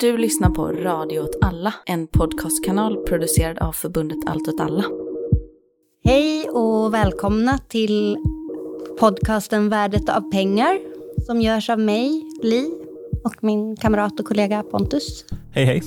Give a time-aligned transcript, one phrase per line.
[0.00, 4.84] Du lyssnar på Radio åt alla, en podcastkanal producerad av förbundet Allt åt alla.
[6.04, 8.16] Hej och välkomna till
[9.00, 10.78] podcasten Värdet av pengar
[11.26, 12.70] som görs av mig, Li,
[13.24, 15.24] och min kamrat och kollega Pontus.
[15.50, 15.82] Hej hej.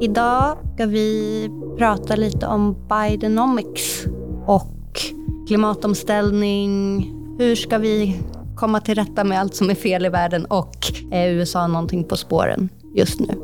[0.00, 4.06] Idag ska vi prata lite om Bidenomics
[4.46, 5.00] och
[5.48, 7.02] klimatomställning.
[7.38, 8.16] Hur ska vi
[8.62, 10.76] komma till rätta med allt som är fel i världen och
[11.10, 13.34] är USA någonting på spåren just nu?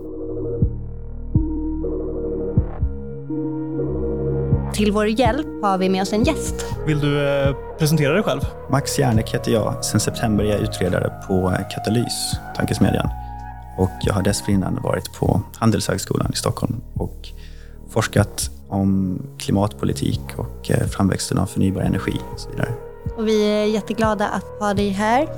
[4.72, 6.66] Till vår hjälp har vi med oss en gäst.
[6.86, 8.40] Vill du eh, presentera dig själv?
[8.70, 9.84] Max Järnek heter jag.
[9.84, 13.08] Sen september är jag utredare på Katalys, tankesmedjan.
[13.78, 17.28] Och jag har dessförinnan varit på Handelshögskolan i Stockholm och
[17.90, 22.87] forskat om klimatpolitik och eh, framväxten av förnybar energi och så vidare.
[23.16, 25.28] Och vi är jätteglada att ha dig här.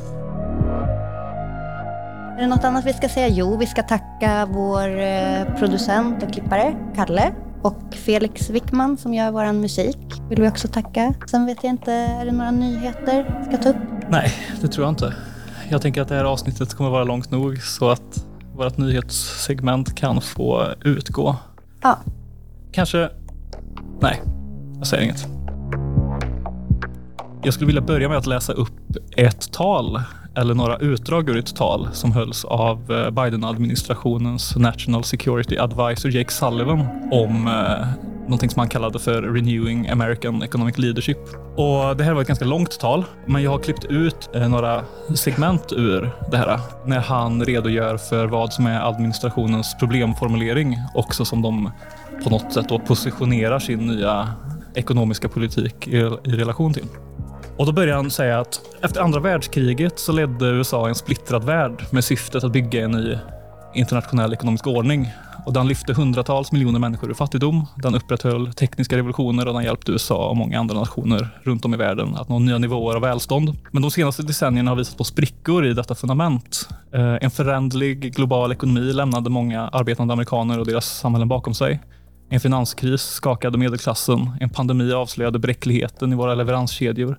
[2.38, 3.28] Är det något annat vi ska säga?
[3.28, 7.32] Jo, vi ska tacka vår eh, producent och klippare, Kalle.
[7.62, 9.96] Och Felix Wickman som gör vår musik
[10.28, 11.14] vill vi också tacka.
[11.26, 13.76] Sen vet jag inte, är det några nyheter vi ska ta upp?
[14.08, 15.14] Nej, det tror jag inte.
[15.68, 20.20] Jag tänker att det här avsnittet kommer vara långt nog så att vårt nyhetssegment kan
[20.20, 21.36] få utgå.
[21.82, 21.98] Ja.
[22.72, 23.08] Kanske...
[24.00, 24.22] Nej,
[24.78, 25.26] jag säger inget.
[27.42, 30.00] Jag skulle vilja börja med att läsa upp ett tal
[30.36, 36.30] eller några utdrag ur ett tal som hölls av eh, Biden-administrationens National Security Advisor Jake
[36.30, 36.80] Sullivan
[37.12, 37.86] om eh,
[38.22, 41.18] någonting som han kallade för Renewing American Economic Leadership.
[41.56, 44.84] Och det här var ett ganska långt tal, men jag har klippt ut eh, några
[45.14, 51.42] segment ur det här när han redogör för vad som är administrationens problemformulering också som
[51.42, 51.70] de
[52.24, 54.28] på något sätt då positionerar sin nya
[54.74, 56.86] ekonomiska politik i, i relation till.
[57.60, 61.84] Och då börjar han säga att efter andra världskriget så ledde USA en splittrad värld
[61.90, 63.18] med syftet att bygga en ny
[63.74, 65.08] internationell ekonomisk ordning.
[65.46, 67.66] Och den lyfte hundratals miljoner människor ur fattigdom.
[67.76, 71.76] Den upprätthöll tekniska revolutioner och den hjälpte USA och många andra nationer runt om i
[71.76, 73.58] världen att nå nya nivåer av välstånd.
[73.70, 76.68] Men de senaste decennierna har visat på sprickor i detta fundament.
[76.92, 81.80] Eh, en förändlig global ekonomi lämnade många arbetande amerikaner och deras samhällen bakom sig.
[82.32, 84.30] En finanskris skakade medelklassen.
[84.40, 87.18] En pandemi avslöjade bräckligheten i våra leveranskedjor.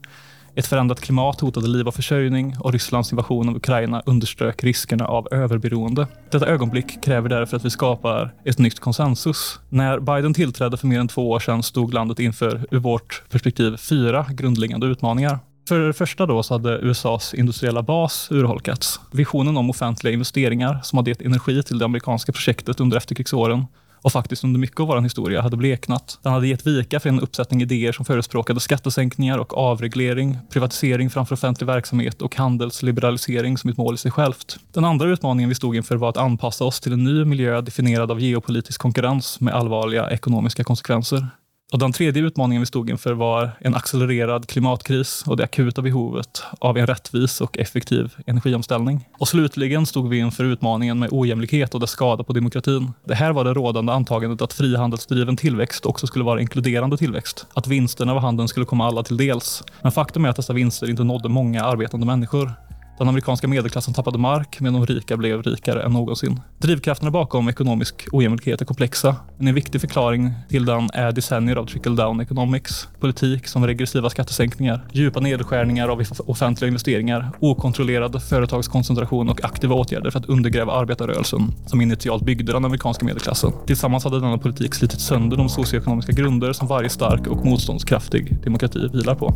[0.55, 5.27] Ett förändrat klimat hotade liv och försörjning och Rysslands invasion av Ukraina underströk riskerna av
[5.31, 6.07] överberoende.
[6.29, 9.59] Detta ögonblick kräver därför att vi skapar ett nytt konsensus.
[9.69, 13.77] När Biden tillträdde för mer än två år sedan stod landet inför, ur vårt perspektiv,
[13.77, 15.39] fyra grundläggande utmaningar.
[15.67, 18.99] För det första då så hade USAs industriella bas urholkats.
[19.11, 23.65] Visionen om offentliga investeringar som hade gett energi till det amerikanska projektet under efterkrigsåren
[24.01, 26.19] och faktiskt under mycket av vår historia hade bleknat.
[26.21, 31.33] Den hade gett vika för en uppsättning idéer som förespråkade skattesänkningar och avreglering, privatisering framför
[31.33, 34.59] offentlig verksamhet och handelsliberalisering som ett mål i sig självt.
[34.73, 38.11] Den andra utmaningen vi stod inför var att anpassa oss till en ny miljö definierad
[38.11, 41.27] av geopolitisk konkurrens med allvarliga ekonomiska konsekvenser.
[41.71, 46.43] Och den tredje utmaningen vi stod inför var en accelererad klimatkris och det akuta behovet
[46.59, 49.07] av en rättvis och effektiv energiomställning.
[49.17, 52.93] Och slutligen stod vi inför utmaningen med ojämlikhet och dess skada på demokratin.
[53.03, 57.45] Det här var det rådande antagandet att frihandelsdriven tillväxt också skulle vara inkluderande tillväxt.
[57.53, 59.63] Att vinsterna av handeln skulle komma alla till dels.
[59.81, 62.51] Men faktum är att dessa vinster inte nådde många arbetande människor.
[63.01, 66.39] Den amerikanska medelklassen tappade mark medan de rika blev rikare än någonsin.
[66.57, 69.15] Drivkrafterna bakom ekonomisk ojämlikhet är komplexa.
[69.37, 74.85] Men en viktig förklaring till den är decennier av trickle-down economics, politik som regressiva skattesänkningar,
[74.91, 81.81] djupa nedskärningar av offentliga investeringar, okontrollerad företagskoncentration och aktiva åtgärder för att undergräva arbetarrörelsen som
[81.81, 83.51] initialt byggde den amerikanska medelklassen.
[83.67, 88.89] Tillsammans hade denna politik slitit sönder de socioekonomiska grunder som varje stark och motståndskraftig demokrati
[88.93, 89.33] vilar på.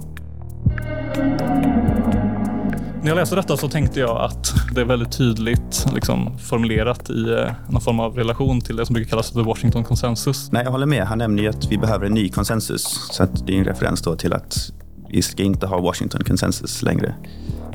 [3.06, 7.34] När jag läste detta så tänkte jag att det är väldigt tydligt liksom, formulerat i
[7.34, 10.52] eh, någon form av relation till det som brukar kallas för Washington konsensus.
[10.52, 11.04] Nej, jag håller med.
[11.04, 12.84] Han nämner ju att vi behöver en ny konsensus.
[13.12, 14.72] Så att det är en referens då till att
[15.10, 17.16] vi ska inte ha Washington konsensus längre.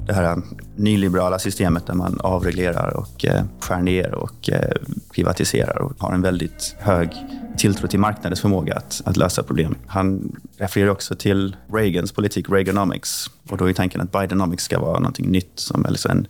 [0.06, 0.42] Det här
[0.76, 4.72] nyliberala systemet där man avreglerar och eh, skär ner och eh,
[5.14, 7.10] privatiserar och har en väldigt hög
[7.58, 9.74] tilltro till marknadens förmåga att, att lösa problem.
[9.86, 13.30] Han refererar också till Reagans politik, Reaganomics.
[13.48, 16.26] Och då är tanken att Bidenomics ska vara någonting nytt, som alltså en,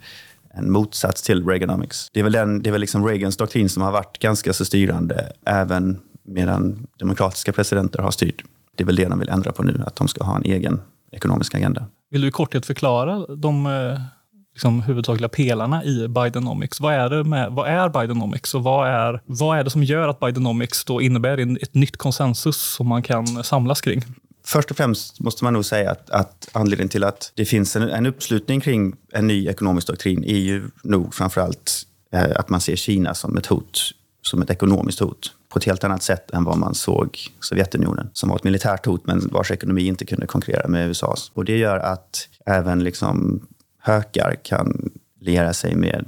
[0.54, 2.10] en motsats till Reaganomics.
[2.12, 4.64] Det är väl, den, det är väl liksom Reagans doktrin som har varit ganska så
[4.64, 8.44] styrande även medan demokratiska presidenter har styrt.
[8.76, 10.80] Det är väl det de vill ändra på nu, att de ska ha en egen
[11.12, 11.86] ekonomisk agenda.
[12.10, 14.00] Vill du i korthet förklara de eh,
[14.52, 16.80] liksom, huvudsakliga pelarna i Bidenomics.
[16.80, 20.08] Vad är, det med, vad är Bidenomics och vad är, vad är det som gör
[20.08, 24.02] att Bidenomics då innebär ett nytt konsensus som man kan samlas kring?
[24.44, 27.82] Först och främst måste man nog säga att, att anledningen till att det finns en,
[27.82, 32.76] en uppslutning kring en ny ekonomisk doktrin är ju nog framförallt eh, att man ser
[32.76, 33.80] Kina som ett hot,
[34.22, 38.28] som ett ekonomiskt hot på ett helt annat sätt än vad man såg Sovjetunionen, som
[38.28, 41.30] var ett militärt hot men vars ekonomi inte kunde konkurrera med USAs.
[41.34, 43.40] Och det gör att även liksom
[43.78, 44.90] hökar kan
[45.20, 46.06] liera sig med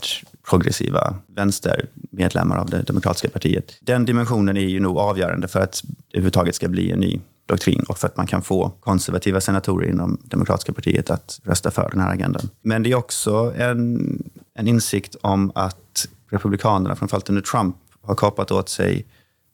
[0.51, 3.73] progressiva vänstermedlemmar av det demokratiska partiet.
[3.81, 7.85] Den dimensionen är ju nog avgörande för att det överhuvudtaget ska bli en ny doktrin
[7.89, 12.01] och för att man kan få konservativa senatorer inom demokratiska partiet att rösta för den
[12.01, 12.49] här agendan.
[12.63, 14.23] Men det är också en,
[14.55, 19.07] en insikt om att republikanerna, framförallt under Trump, har kapat åt sig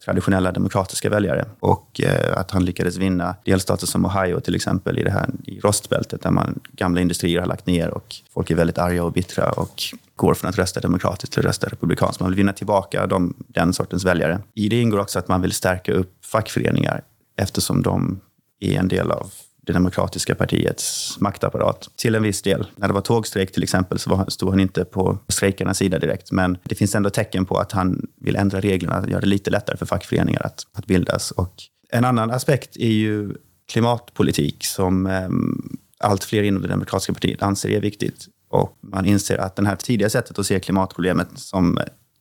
[0.05, 5.03] traditionella demokratiska väljare och eh, att han lyckades vinna delstater som Ohio till exempel i
[5.03, 8.79] det här i rostbältet där man gamla industrier har lagt ner och folk är väldigt
[8.79, 9.83] arga och bittra och
[10.17, 12.21] går från att rösta demokratiskt till att rösta republikanskt.
[12.21, 14.41] Man vill vinna tillbaka de, den sortens väljare.
[14.55, 17.03] I det ingår också att man vill stärka upp fackföreningar
[17.37, 18.21] eftersom de
[18.61, 19.33] är en del av
[19.69, 22.67] det demokratiska partiets maktapparat till en viss del.
[22.77, 26.33] När det var tågstrejk till exempel så stod han inte på strejkarnas sida direkt.
[26.33, 29.77] Men det finns ändå tecken på att han vill ändra reglerna, göra det lite lättare
[29.77, 31.31] för fackföreningar att, att bildas.
[31.31, 31.55] Och
[31.93, 33.35] en annan aspekt är ju
[33.73, 35.29] klimatpolitik som eh,
[36.01, 38.27] allt fler inom det demokratiska partiet anser är viktigt.
[38.51, 41.79] Och man inser att det här tidiga sättet att se klimatproblemet som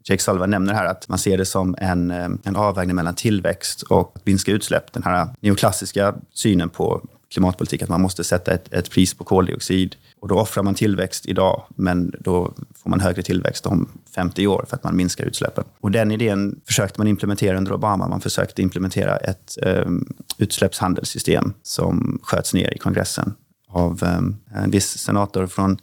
[0.09, 3.81] Jake Salva nämner här, att man ser det som en, ehm, en avvägning mellan tillväxt
[3.81, 4.93] och att minska utsläpp.
[4.93, 9.95] Den här neoklassiska synen på klimatpolitik, att man måste sätta ett, ett, pris på koldioxid.
[10.19, 14.65] Och då offrar man tillväxt idag, men då får man högre tillväxt om 50 år
[14.69, 15.63] för att man minskar utsläppen.
[15.79, 18.07] Och den idén försökte man implementera under Obama.
[18.07, 23.33] Man försökte implementera ett um, utsläppshandelssystem som sköts ner i kongressen
[23.69, 25.77] av um, en viss senator från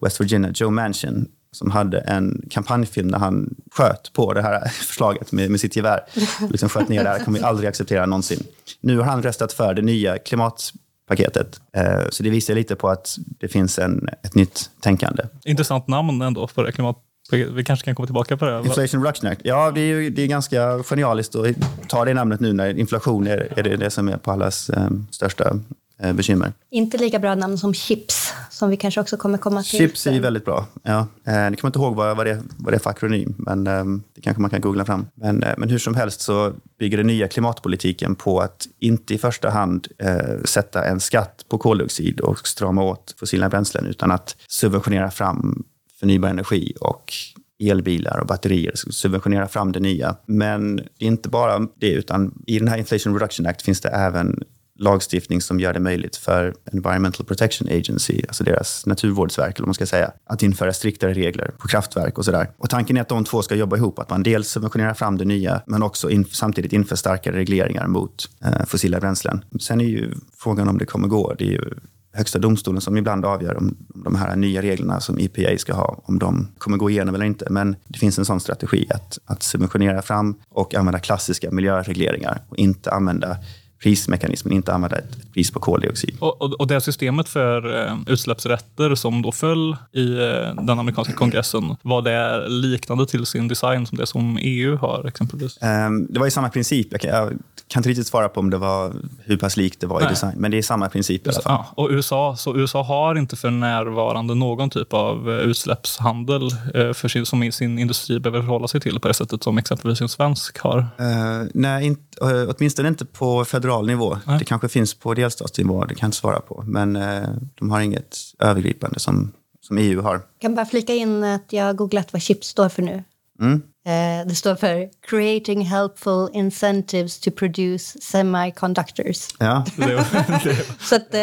[0.00, 5.32] West Virginia, Joe Manchin, som hade en kampanjfilm där han sköt på det här förslaget
[5.32, 6.00] med, med sitt gevär.
[6.50, 8.46] Liksom sköt ner det här, kommer vi aldrig acceptera någonsin.
[8.80, 11.60] Nu har han röstat för det nya klimatpaketet.
[11.76, 15.22] Eh, så det visar lite på att det finns en, ett nytt tänkande.
[15.44, 16.96] Intressant namn ändå för det klimat
[17.32, 18.58] vi kanske kan komma tillbaka på det.
[18.58, 19.40] Inflation Reduction Act.
[19.44, 21.46] Ja, det är, ju, det är ganska genialiskt att
[21.88, 25.06] ta det namnet nu när inflation är, är det, det som är på allas um,
[25.10, 25.56] största
[26.04, 26.52] uh, bekymmer.
[26.70, 29.78] Inte lika bra namn som chips som vi kanske också kommer komma till.
[29.78, 30.66] Chips är väldigt bra.
[30.82, 31.06] Ja.
[31.26, 33.84] Eh, ni kommer inte ihåg vad, vad, det, vad det är för akronym, men eh,
[34.14, 35.06] det kanske man kan googla fram.
[35.14, 39.18] Men, eh, men hur som helst så bygger den nya klimatpolitiken på att inte i
[39.18, 44.36] första hand eh, sätta en skatt på koldioxid och strama åt fossila bränslen, utan att
[44.48, 45.64] subventionera fram
[46.00, 47.12] förnybar energi och
[47.58, 50.16] elbilar och batterier, subventionera fram det nya.
[50.26, 53.88] Men det är inte bara det, utan i den här Inflation Reduction Act finns det
[53.88, 54.44] även
[54.80, 59.74] lagstiftning som gör det möjligt för Environmental Protection Agency, alltså deras naturvårdsverk, eller vad man
[59.74, 62.50] ska säga, att införa striktare regler på kraftverk och sådär.
[62.58, 65.24] Och tanken är att de två ska jobba ihop, att man dels subventionerar fram det
[65.24, 69.44] nya, men också in, samtidigt inför starkare regleringar mot eh, fossila bränslen.
[69.60, 71.34] Sen är ju frågan om det kommer gå.
[71.38, 71.74] Det är ju
[72.12, 76.18] Högsta domstolen som ibland avgör om de här nya reglerna som EPA ska ha, om
[76.18, 77.46] de kommer gå igenom eller inte.
[77.50, 82.56] Men det finns en sån strategi att, att subventionera fram och använda klassiska miljöregleringar och
[82.56, 83.36] inte använda
[83.82, 86.16] prismekanismen, inte använda ett pris på koldioxid.
[86.18, 91.12] Och, och, och det systemet för eh, utsläppsrätter som då föll i eh, den amerikanska
[91.12, 95.58] kongressen, var det liknande till sin design som det som EU har exempelvis?
[95.62, 96.88] Um, det var ju samma princip.
[96.90, 97.28] Jag kan, jag
[97.68, 98.92] kan inte riktigt svara på om det var
[99.24, 100.06] hur pass likt det var Nej.
[100.06, 101.52] i design, men det är samma princip i alla fall.
[101.52, 106.42] Ja, och USA, så USA har inte för närvarande någon typ av eh, utsläppshandel
[106.74, 110.00] eh, för sin, som sin industri behöver förhålla sig till på det sättet som exempelvis
[110.00, 110.78] en svensk har?
[110.78, 114.18] Uh, nej, inte, uh, åtminstone inte på federal nivå.
[114.26, 114.38] Nej.
[114.38, 116.64] Det kanske finns på delstatsnivå, det kan jag inte svara på.
[116.66, 120.12] Men uh, de har inget övergripande som, som EU har.
[120.12, 123.04] Jag kan bara flika in att jag har googlat vad CHIPS står för nu.
[123.40, 123.62] Mm.
[123.86, 129.28] Eh, det står för Creating Helpful Incentives to Produce Semiconductors.
[129.38, 129.64] Ja,
[130.80, 131.20] Så att eh,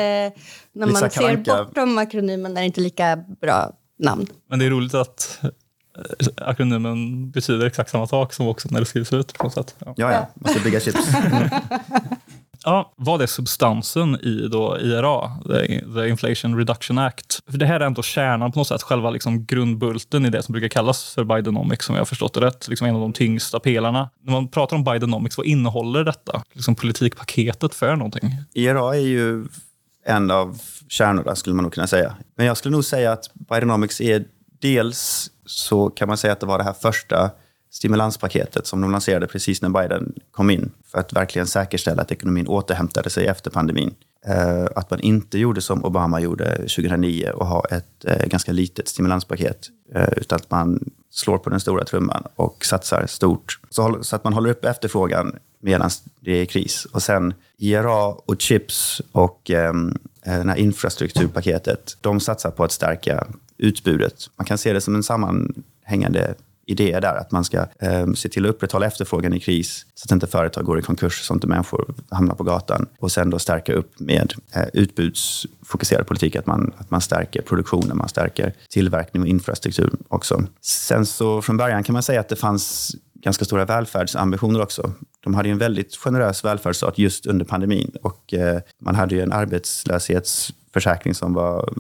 [0.73, 4.27] när man ser bortom akronymen är det inte lika bra namn.
[4.49, 5.49] Men det är roligt att eh,
[6.37, 9.75] akronymen betyder exakt samma sak som också när det skrivs ut på något sätt.
[9.79, 10.27] Ja, ja, ja.
[10.33, 11.09] man ska bygga chips.
[12.63, 15.31] Ja, vad är substansen i då IRA,
[15.95, 17.39] the Inflation Reduction Act?
[17.51, 20.53] För det här är ändå kärnan på något sätt, själva liksom grundbulten i det som
[20.53, 22.67] brukar kallas för Bidenomics, som jag har förstått det rätt.
[22.67, 24.09] Liksom en av de tyngsta pelarna.
[24.21, 28.31] När man pratar om Bidenomics, vad innehåller detta liksom politikpaketet för någonting?
[28.53, 29.47] IRA är ju
[30.05, 32.15] en av kärnorna, skulle man nog kunna säga.
[32.37, 34.25] Men jag skulle nog säga att Bidenomics är
[34.61, 37.31] dels så kan man säga att det var det här första
[37.71, 42.47] stimulanspaketet som de lanserade precis när Biden kom in för att verkligen säkerställa att ekonomin
[42.47, 43.95] återhämtade sig efter pandemin.
[44.25, 48.87] Eh, att man inte gjorde som Obama gjorde 2009 och ha ett eh, ganska litet
[48.87, 54.23] stimulanspaket eh, utan att man slår på den stora trumman och satsar stort så, att
[54.23, 55.89] man håller upp efterfrågan medan
[56.19, 56.85] det är kris.
[56.85, 63.27] Och sen IRA och CHIPS och ehm, det här infrastrukturpaketet, de satsar på att stärka
[63.57, 64.29] utbudet.
[64.35, 66.35] Man kan se det som en sammanhängande
[66.67, 70.11] idé där, att man ska eh, se till att upprätthålla efterfrågan i kris så att
[70.11, 72.87] inte företag går i konkurs så att inte människor hamnar på gatan.
[72.99, 77.97] Och sen då stärka upp med eh, utbudsfokuserad politik, att man, att man stärker produktionen,
[77.97, 80.43] man stärker tillverkning och infrastruktur också.
[80.61, 84.91] Sen så från början kan man säga att det fanns ganska stora välfärdsambitioner också.
[85.23, 89.31] De hade en väldigt generös välfärdsstat just under pandemin och eh, man hade ju en
[89.31, 91.73] arbetslöshetsförsäkring som var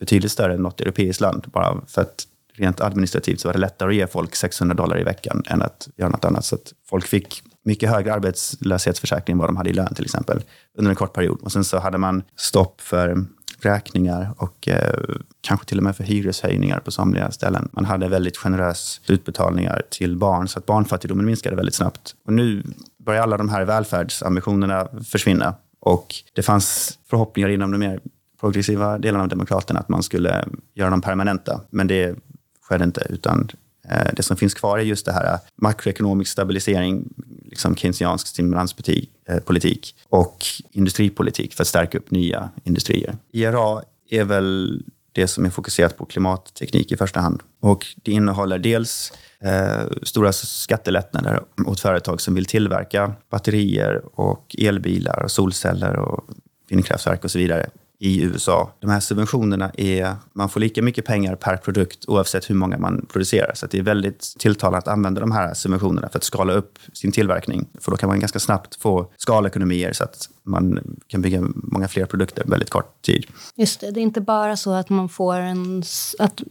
[0.00, 1.46] betydligt större än något europeiskt land.
[1.52, 5.04] Bara för att rent administrativt så var det lättare att ge folk 600 dollar i
[5.04, 6.44] veckan än att göra något annat.
[6.44, 10.42] Så att folk fick mycket högre arbetslöshetsförsäkring än vad de hade i lön till exempel
[10.78, 11.38] under en kort period.
[11.42, 13.24] Och sen så hade man stopp för
[13.60, 15.00] räkningar och eh,
[15.40, 17.68] kanske till och med för hyreshöjningar på somliga ställen.
[17.72, 22.14] Man hade väldigt generösa utbetalningar till barn så att barnfattigdomen minskade väldigt snabbt.
[22.26, 22.62] Och nu
[23.04, 28.00] börjar alla de här välfärdsambitionerna försvinna och det fanns förhoppningar inom de mer
[28.40, 30.44] progressiva delarna av Demokraterna att man skulle
[30.74, 31.60] göra dem permanenta.
[31.70, 32.16] Men det
[32.62, 33.48] skedde inte, utan
[33.88, 37.08] eh, det som finns kvar är just det här eh, makroekonomisk stabilisering,
[37.44, 43.16] liksom keynesiansk stimulanspolitik eh, och industripolitik för att stärka upp nya industrier.
[43.32, 44.82] IRA är väl
[45.12, 47.42] det som är fokuserat på klimatteknik i första hand.
[47.60, 55.22] Och det innehåller dels eh, stora skattelättnader åt företag som vill tillverka batterier och elbilar
[55.22, 56.24] och solceller och
[56.68, 57.70] vindkraftverk och så vidare
[58.02, 58.72] i USA.
[58.80, 63.06] De här subventionerna är, man får lika mycket pengar per produkt oavsett hur många man
[63.12, 63.54] producerar.
[63.54, 67.12] Så det är väldigt tilltalande att använda de här subventionerna för att skala upp sin
[67.12, 67.68] tillverkning.
[67.80, 72.06] För då kan man ganska snabbt få skalekonomier så att man kan bygga många fler
[72.06, 73.26] produkter på väldigt kort tid.
[73.56, 75.82] Just det, det är inte bara så att man får en...
[76.18, 76.42] Att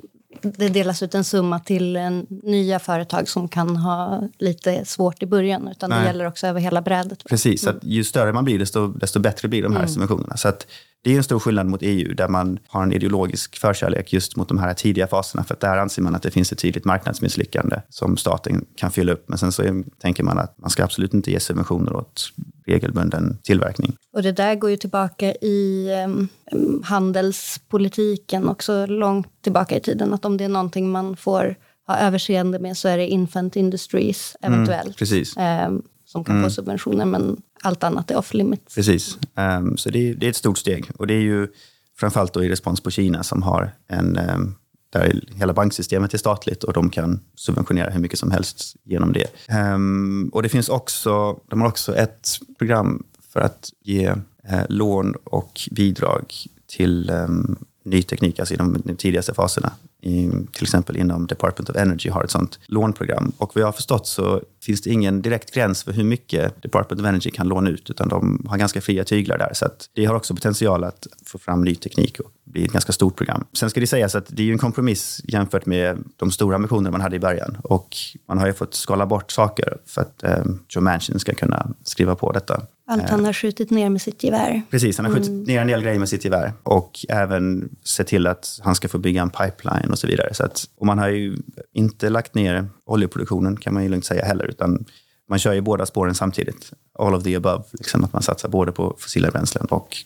[0.41, 5.25] det delas ut en summa till en, nya företag som kan ha lite svårt i
[5.25, 5.99] början, utan Nej.
[5.99, 7.23] det gäller också över hela brädet.
[7.29, 7.77] Precis, mm.
[7.77, 9.89] att ju större man blir, desto, desto bättre blir de här mm.
[9.89, 10.37] subventionerna.
[10.37, 10.67] Så att
[11.01, 14.47] det är en stor skillnad mot EU där man har en ideologisk förkärlek just mot
[14.47, 15.43] de här tidiga faserna.
[15.43, 19.11] För att där anser man att det finns ett tydligt marknadsmisslyckande som staten kan fylla
[19.11, 19.29] upp.
[19.29, 22.29] Men sen så tänker man att man ska absolut inte ge subventioner åt
[22.69, 23.95] regelbunden tillverkning.
[24.13, 26.29] Och det där går ju tillbaka i um,
[26.83, 30.13] handelspolitiken också långt tillbaka i tiden.
[30.13, 31.55] Att om det är någonting man får
[31.87, 34.85] ha överseende med så är det infant industries mm, eventuellt.
[34.85, 35.37] Mm, precis.
[35.37, 36.49] Um, som kan mm.
[36.49, 38.75] få subventioner, men allt annat är off limits.
[38.75, 40.91] Precis, um, så det är, det är, ett stort steg.
[40.97, 41.47] Och det är ju
[41.99, 44.17] framförallt då i respons på Kina som har en,
[44.89, 49.53] där hela banksystemet är statligt och de kan subventionera hur mycket som helst genom det.
[49.73, 53.03] Um, och det finns också, de har också ett program
[53.33, 56.33] för att ge uh, lån och bidrag
[56.67, 57.57] till ehm,
[57.89, 62.23] ny teknik, alltså i de tidigaste faserna i, till exempel inom Department of Energy har
[62.23, 63.31] ett sånt lånprogram.
[63.37, 67.01] Och vad jag har förstått så finns det ingen direkt gräns för hur mycket Department
[67.01, 69.53] of Energy kan låna ut, utan de har ganska fria tyglar där.
[69.53, 73.15] Så det har också potential att få fram ny teknik och bli ett ganska stort
[73.15, 73.45] program.
[73.53, 77.01] Sen ska det sägas att det är en kompromiss jämfört med de stora ambitioner man
[77.01, 77.57] hade i början.
[77.63, 77.95] Och
[78.27, 82.15] man har ju fått skala bort saker för att eh, Joe Manchin ska kunna skriva
[82.15, 82.61] på detta.
[82.89, 84.61] Allt han har skjutit ner med sitt gevär.
[84.69, 85.43] Precis, han har skjutit mm.
[85.43, 86.53] ner en del grejer med sitt gevär.
[86.63, 90.33] Och även sett till att han ska få bygga en pipeline och så vidare.
[90.33, 91.37] Så att, och man har ju
[91.73, 94.45] inte lagt ner oljeproduktionen kan man ju lugnt säga heller.
[94.45, 94.85] Utan
[95.29, 96.71] man kör ju båda spåren samtidigt.
[96.99, 97.63] All of the above.
[97.71, 99.97] Liksom att man satsar både på fossila bränslen och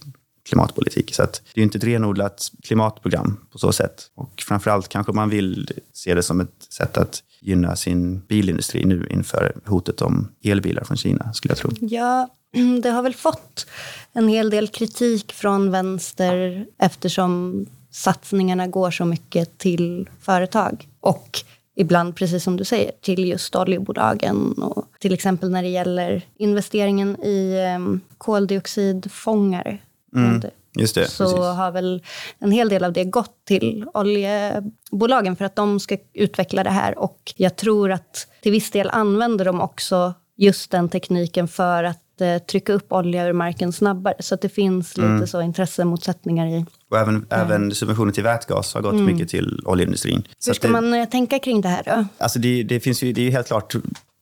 [0.49, 1.15] klimatpolitik.
[1.15, 4.11] Så att det är inte ett renodlat klimatprogram på så sätt.
[4.15, 9.07] Och framförallt kanske man vill se det som ett sätt att gynna sin bilindustri nu
[9.09, 11.71] inför hotet om elbilar från Kina, skulle jag tro.
[11.81, 12.29] Ja,
[12.83, 13.67] det har väl fått
[14.13, 20.87] en hel del kritik från vänster eftersom satsningarna går så mycket till företag.
[20.99, 21.39] Och
[21.75, 24.53] ibland, precis som du säger, till just oljebolagen.
[24.53, 29.77] Och till exempel när det gäller investeringen i ehm, koldioxidfångare.
[30.15, 30.41] Mm.
[30.75, 31.39] Just det, så precis.
[31.39, 32.03] har väl
[32.39, 36.99] en hel del av det gått till oljebolagen för att de ska utveckla det här.
[36.99, 42.21] Och jag tror att till viss del använder de också just den tekniken för att
[42.21, 44.15] eh, trycka upp olja ur marken snabbare.
[44.19, 45.27] Så att det finns lite mm.
[45.27, 46.65] så intressemotsättningar i.
[46.89, 47.27] Och även, mm.
[47.29, 49.05] även subventioner till vätgas har gått mm.
[49.05, 50.23] mycket till oljeindustrin.
[50.45, 52.05] Hur ska det, man eh, tänka kring det här då?
[52.17, 53.75] Alltså det, det, finns ju, det är helt klart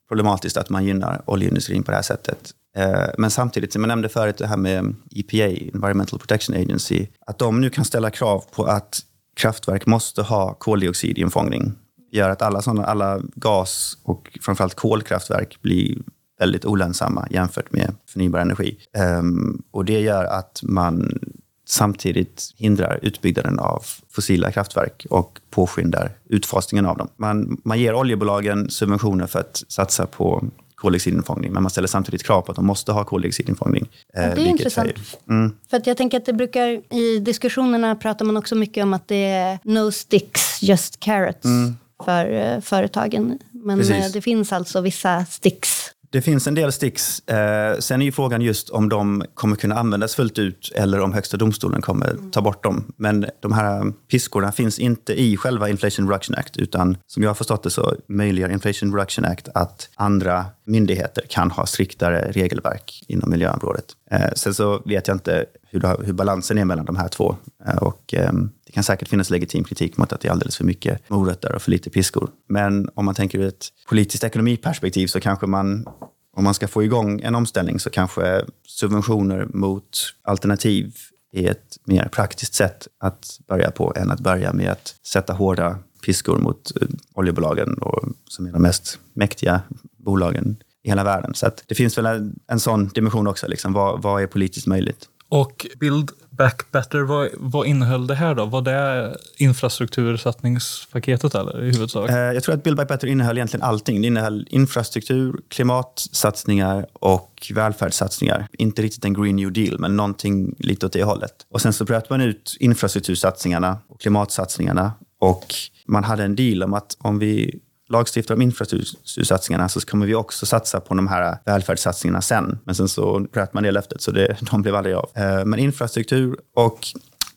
[0.07, 2.53] problematiskt att man gynnar oljeindustrin på det här sättet.
[2.77, 7.39] Eh, men samtidigt, som jag nämnde förut, det här med EPA, Environmental Protection Agency, att
[7.39, 8.99] de nu kan ställa krav på att
[9.35, 11.73] kraftverk måste ha koldioxidinfångning
[12.11, 15.97] gör att alla, sådana, alla gas och framförallt kolkraftverk blir
[16.39, 18.77] väldigt olönsamma jämfört med förnybar energi.
[19.19, 21.19] Um, och det gör att man
[21.67, 27.07] samtidigt hindrar utbyggnaden av fossila kraftverk och påskyndar utfasningen av dem.
[27.17, 30.43] Man, man ger oljebolagen subventioner för att satsa på
[30.81, 33.89] koldioxidinfångning, men man ställer samtidigt krav på att de måste ha koldioxidinfångning.
[34.13, 34.91] Ja, det är eh, intressant.
[35.29, 35.51] Mm.
[35.69, 39.07] För att jag tänker att det brukar, i diskussionerna pratar man också mycket om att
[39.07, 41.45] det är no sticks, just carrots.
[41.45, 43.95] Mm för eh, företagen Men Precis.
[43.95, 45.80] eh, det finns alltså vissa sticks.
[46.11, 47.19] Det finns en del sticks.
[47.27, 51.13] Eh, sen är ju frågan just om de kommer kunna användas fullt ut eller om
[51.13, 52.93] Högsta domstolen kommer ta bort dem.
[52.97, 57.35] Men de här piskorna finns inte i själva Inflation Reduction Act utan som jag har
[57.35, 63.29] förstått det så möjliggör Inflation Reduction Act att andra myndigheter kan ha striktare regelverk inom
[63.29, 63.85] miljöområdet.
[64.11, 67.35] Eh, sen så vet jag inte hur, hur balansen är mellan de här två.
[67.67, 70.63] Eh, och, ehm, det kan säkert finnas legitim kritik mot att det är alldeles för
[70.63, 72.29] mycket morötter och för lite piskor.
[72.49, 75.85] Men om man tänker ur ett politiskt ekonomiperspektiv så kanske man
[76.33, 80.95] om man ska få igång en omställning så kanske subventioner mot alternativ
[81.33, 85.79] är ett mer praktiskt sätt att börja på än att börja med att sätta hårda
[86.05, 89.61] piskor mot eh, oljebolagen och, som är de mest mäktiga
[89.97, 91.33] bolagen i hela världen.
[91.33, 93.47] Så att det finns väl en, en sån dimension också.
[93.47, 93.73] Liksom.
[93.73, 95.07] Vad, vad är politiskt möjligt?
[95.31, 98.45] Och Build Back Better, vad, vad innehöll det här då?
[98.45, 102.09] Var det infrastruktursatsningspaketet eller i huvudsak?
[102.09, 104.01] Eh, jag tror att Build Back Better innehöll egentligen allting.
[104.01, 108.47] Det innehöll infrastruktur, klimatsatsningar och välfärdssatsningar.
[108.51, 111.33] Inte riktigt en Green New Deal, men någonting lite åt det hållet.
[111.49, 114.91] Och sen så bröt man ut infrastruktursatsningarna och klimatsatsningarna.
[115.19, 115.55] Och
[115.87, 117.59] man hade en deal om att om vi
[117.91, 122.59] lagstiftar om infrastruktursatsningarna så kommer vi också satsa på de här välfärdssatsningarna sen.
[122.63, 125.09] Men sen så bröt man det löftet, så det, de blev aldrig av.
[125.13, 126.87] Eh, Men infrastruktur och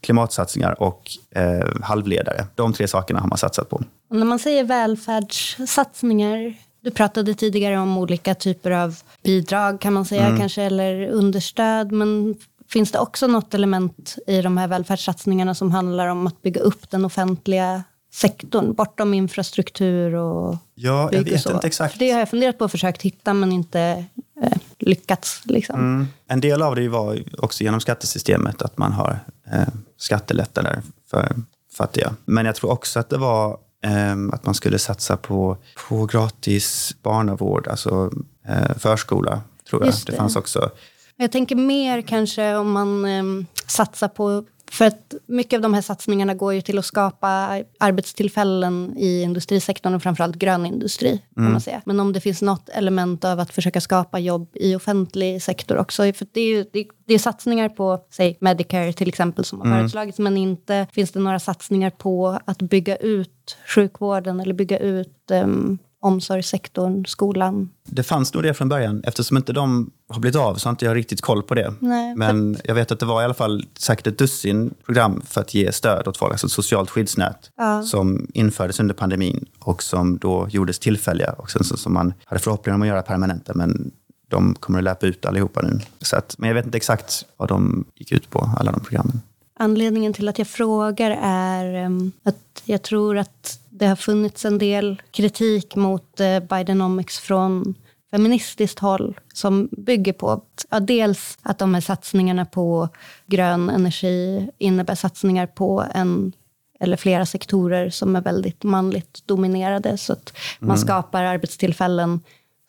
[0.00, 2.46] klimatsatsningar och eh, halvledare.
[2.54, 3.82] De tre sakerna har man satsat på.
[4.10, 10.04] Och när man säger välfärdssatsningar, du pratade tidigare om olika typer av bidrag kan man
[10.04, 11.92] säga kanske, eller understöd.
[11.92, 12.34] Men
[12.68, 16.90] finns det också något element i de här välfärdssatsningarna som handlar om att bygga upp
[16.90, 17.82] den offentliga
[18.14, 21.52] sektorn, bortom infrastruktur och Ja, jag vet så?
[21.52, 21.98] inte exakt.
[21.98, 24.04] Det har jag funderat på och försökt hitta, men inte
[24.42, 25.40] eh, lyckats.
[25.44, 25.80] Liksom.
[25.80, 26.06] Mm.
[26.26, 29.18] En del av det var också genom skattesystemet, att man har
[29.52, 31.36] eh, skattelättnader för
[31.76, 32.14] fattiga.
[32.24, 35.56] Men jag tror också att det var eh, att man skulle satsa på,
[35.88, 38.10] på gratis barnavård, alltså
[38.48, 39.40] eh, förskola,
[39.70, 39.94] tror jag.
[39.94, 40.02] Det.
[40.06, 40.16] det.
[40.16, 40.70] fanns också.
[41.16, 44.44] Jag tänker mer kanske om man eh, satsar på...
[44.70, 49.94] För att mycket av de här satsningarna går ju till att skapa arbetstillfällen i industrisektorn
[49.94, 51.22] och framförallt grön industri.
[51.34, 51.82] Kan man säga.
[51.84, 56.12] Men om det finns något element av att försöka skapa jobb i offentlig sektor också.
[56.12, 59.78] För det är ju det, det är satsningar på, säg Medicare till exempel, som har
[59.78, 60.18] föreslagits.
[60.18, 65.78] Men inte finns det några satsningar på att bygga ut sjukvården eller bygga ut um,
[66.00, 67.70] omsorgssektorn, skolan.
[67.84, 69.02] Det fanns nog det från början.
[69.06, 71.74] Eftersom inte de har blivit av så har inte jag riktigt koll på det.
[71.80, 75.40] Nej, Men jag vet att det var i alla fall säkert ett dussin program för
[75.40, 77.82] att ge stöd åt folk, alltså ett socialt skyddsnät Ja.
[77.82, 82.40] som infördes under pandemin och som då gjordes tillfälliga och sen så, som man hade
[82.42, 83.54] förhoppningar om att göra permanenta.
[83.54, 83.90] Men
[84.28, 85.80] de kommer att löpa ut allihopa nu.
[86.00, 89.20] Så att, men jag vet inte exakt vad de gick ut på, alla de programmen.
[89.58, 94.58] Anledningen till att jag frågar är em, att jag tror att det har funnits en
[94.58, 97.74] del kritik mot eh, Bidenomics från
[98.14, 102.88] feministiskt håll som bygger på att, ja, dels att de här satsningarna på
[103.26, 106.32] grön energi innebär satsningar på en
[106.80, 109.98] eller flera sektorer som är väldigt manligt dominerade.
[109.98, 112.20] Så att man skapar arbetstillfällen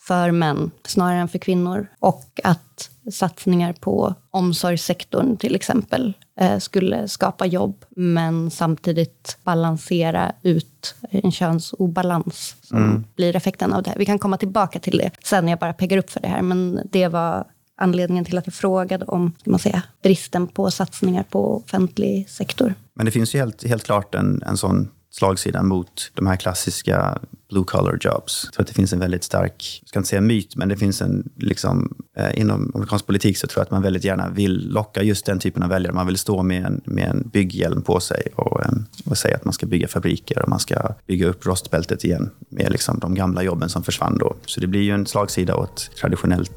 [0.08, 1.88] för män snarare än för kvinnor.
[2.00, 10.96] Och att satsningar på omsorgssektorn till exempel eh, skulle skapa jobb men samtidigt balansera ut
[11.10, 13.98] en könsobalans som blir effekten av det här.
[13.98, 16.42] Vi kan komma tillbaka till det sen när jag bara peggar upp för det här.
[16.42, 17.46] Men det var
[17.78, 22.74] anledningen till att jag frågade om ska man säga, bristen på satsningar på offentlig sektor.
[22.94, 27.20] Men det finns ju helt, helt klart en, en sån slagsida mot de här klassiska
[27.50, 28.42] blue collar jobs.
[28.46, 30.78] Jag tror att det finns en väldigt stark, jag ska inte säga myt, men det
[30.78, 34.70] finns en, liksom, eh, inom amerikansk politik så tror jag att man väldigt gärna vill
[34.70, 35.94] locka just den typen av väljare.
[35.94, 38.72] Man vill stå med en, med en bygghjälm på sig och, eh,
[39.06, 42.72] och säga att man ska bygga fabriker och man ska bygga upp rostbältet igen med
[42.72, 44.36] liksom de gamla jobben som försvann då.
[44.46, 46.52] Så det blir ju en slagsida åt traditionellt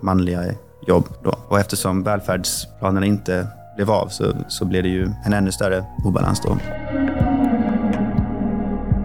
[0.00, 0.54] manliga
[0.86, 1.38] jobb då.
[1.48, 6.40] Och eftersom välfärdsplanerna inte blev av så, så blev det ju en ännu större obalans
[6.40, 6.58] då.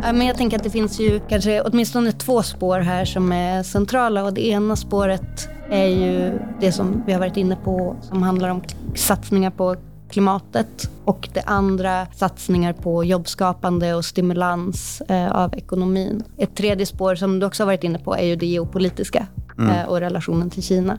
[0.01, 4.23] Men jag tänker att det finns ju kanske åtminstone två spår här som är centrala.
[4.23, 8.49] Och det ena spåret är ju det som vi har varit inne på som handlar
[8.49, 8.61] om
[8.95, 9.75] satsningar på
[10.09, 10.89] klimatet.
[11.05, 16.23] Och det andra satsningar på jobbskapande och stimulans eh, av ekonomin.
[16.37, 19.27] Ett tredje spår som du också har varit inne på är ju det geopolitiska
[19.59, 20.97] eh, och relationen till Kina.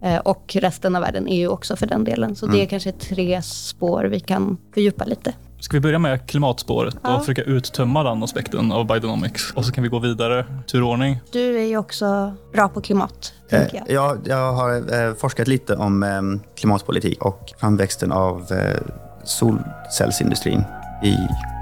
[0.00, 2.36] Eh, och resten av världen, EU också för den delen.
[2.36, 5.34] Så det är kanske tre spår vi kan fördjupa lite.
[5.62, 7.14] Ska vi börja med klimatspåret Ja.
[7.14, 9.52] och försöka uttömma den aspekten av Bidenomics?
[9.52, 11.20] Och så kan vi gå vidare turordning.
[11.32, 13.90] Du är ju också bra på klimat, Eh, tänker jag.
[13.90, 16.20] jag, jag har eh, forskat lite om eh,
[16.56, 18.80] klimatpolitik och framväxten av eh,
[19.24, 20.64] solcellsindustrin
[21.04, 21.16] i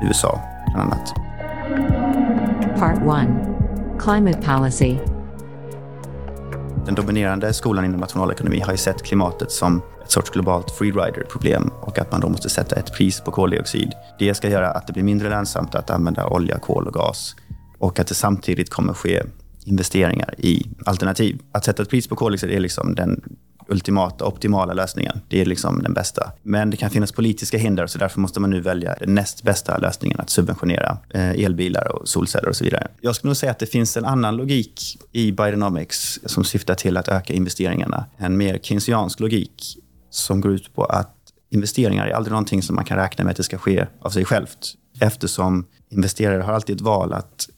[0.07, 0.41] USA,
[0.75, 1.13] bland annat.
[2.79, 3.29] Part 1
[4.03, 4.97] Climate policy.
[6.87, 11.99] Den dominerande skolan inom nationalekonomi har ju sett klimatet som ett sorts globalt freerider-problem och
[11.99, 13.93] att man då måste sätta ett pris på koldioxid.
[14.19, 17.37] Det ska göra att det blir mindre lönsamt att använda olja, kol och gas
[17.79, 19.23] och att det samtidigt kommer ske
[19.65, 21.39] investeringar i alternativ.
[21.53, 23.23] Att sätta ett pris på koldioxid är liksom den
[23.71, 25.21] ultimata, optimala lösningen.
[25.29, 26.33] Det är liksom den bästa.
[26.43, 29.79] Men det kan finnas politiska hinder så därför måste man nu välja den näst bästa
[29.79, 32.89] lösningen, att subventionera eh, elbilar och solceller och så vidare.
[33.01, 36.97] Jag skulle nog säga att det finns en annan logik i Bidenomics som syftar till
[36.97, 38.05] att öka investeringarna.
[38.17, 39.79] En mer keynesiansk logik
[40.11, 41.17] som går ut på att
[41.51, 44.25] investeringar är aldrig någonting som man kan räkna med att det ska ske av sig
[44.25, 47.49] självt eftersom investerare har alltid ett val att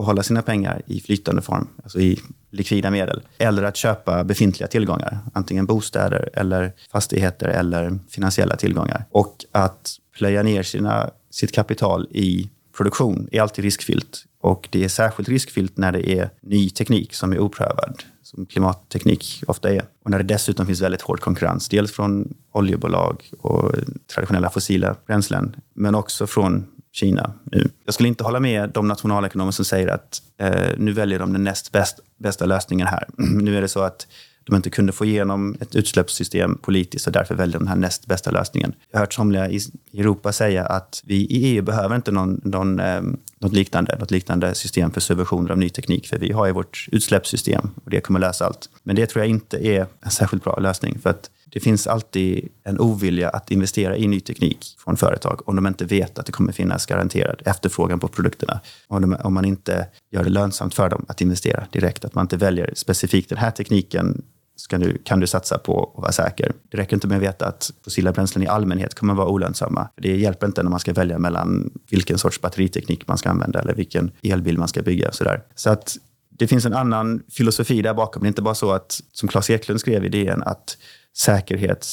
[0.00, 5.18] behålla sina pengar i flytande form, alltså i likvida medel, eller att köpa befintliga tillgångar,
[5.32, 9.04] antingen bostäder eller fastigheter eller finansiella tillgångar.
[9.10, 14.24] Och att plöja ner sina, sitt kapital i produktion är alltid riskfyllt.
[14.40, 19.42] Och det är särskilt riskfyllt när det är ny teknik som är oprövad, som klimatteknik
[19.46, 19.82] ofta är.
[20.04, 23.72] Och när det dessutom finns väldigt hård konkurrens, dels från oljebolag och
[24.14, 27.68] traditionella fossila bränslen, men också från Kina nu.
[27.84, 31.44] Jag skulle inte hålla med de nationalekonomer som säger att eh, nu väljer de den
[31.44, 33.04] näst bäst, bästa lösningen här.
[33.16, 34.06] nu är det så att
[34.44, 38.06] de inte kunde få igenom ett utsläppssystem politiskt och därför väljer de den här näst
[38.06, 38.72] bästa lösningen.
[38.90, 39.60] Jag har hört somliga i
[39.94, 43.02] Europa säga att vi i EU behöver inte någon, någon, eh,
[43.38, 46.86] något, liknande, något liknande system för subventioner av ny teknik, för vi har ju vårt
[46.92, 48.70] utsläppssystem och det kommer lösa allt.
[48.82, 52.48] Men det tror jag inte är en särskilt bra lösning, för att det finns alltid
[52.64, 56.32] en ovilja att investera i ny teknik från företag om de inte vet att det
[56.32, 58.60] kommer finnas garanterad efterfrågan på produkterna.
[58.88, 62.24] Om, de, om man inte gör det lönsamt för dem att investera direkt, att man
[62.24, 64.22] inte väljer specifikt den här tekniken
[64.56, 66.52] ska du, kan du satsa på och vara säker.
[66.70, 69.88] Det räcker inte med att veta att fossila bränslen i allmänhet kommer att vara olönsamma.
[69.96, 73.74] Det hjälper inte när man ska välja mellan vilken sorts batteriteknik man ska använda eller
[73.74, 75.12] vilken elbil man ska bygga.
[75.12, 75.96] Så, så att
[76.28, 78.22] det finns en annan filosofi där bakom.
[78.22, 80.76] Det är inte bara så att, som Claes Eklund skrev i DN, att
[81.16, 81.86] säkerhet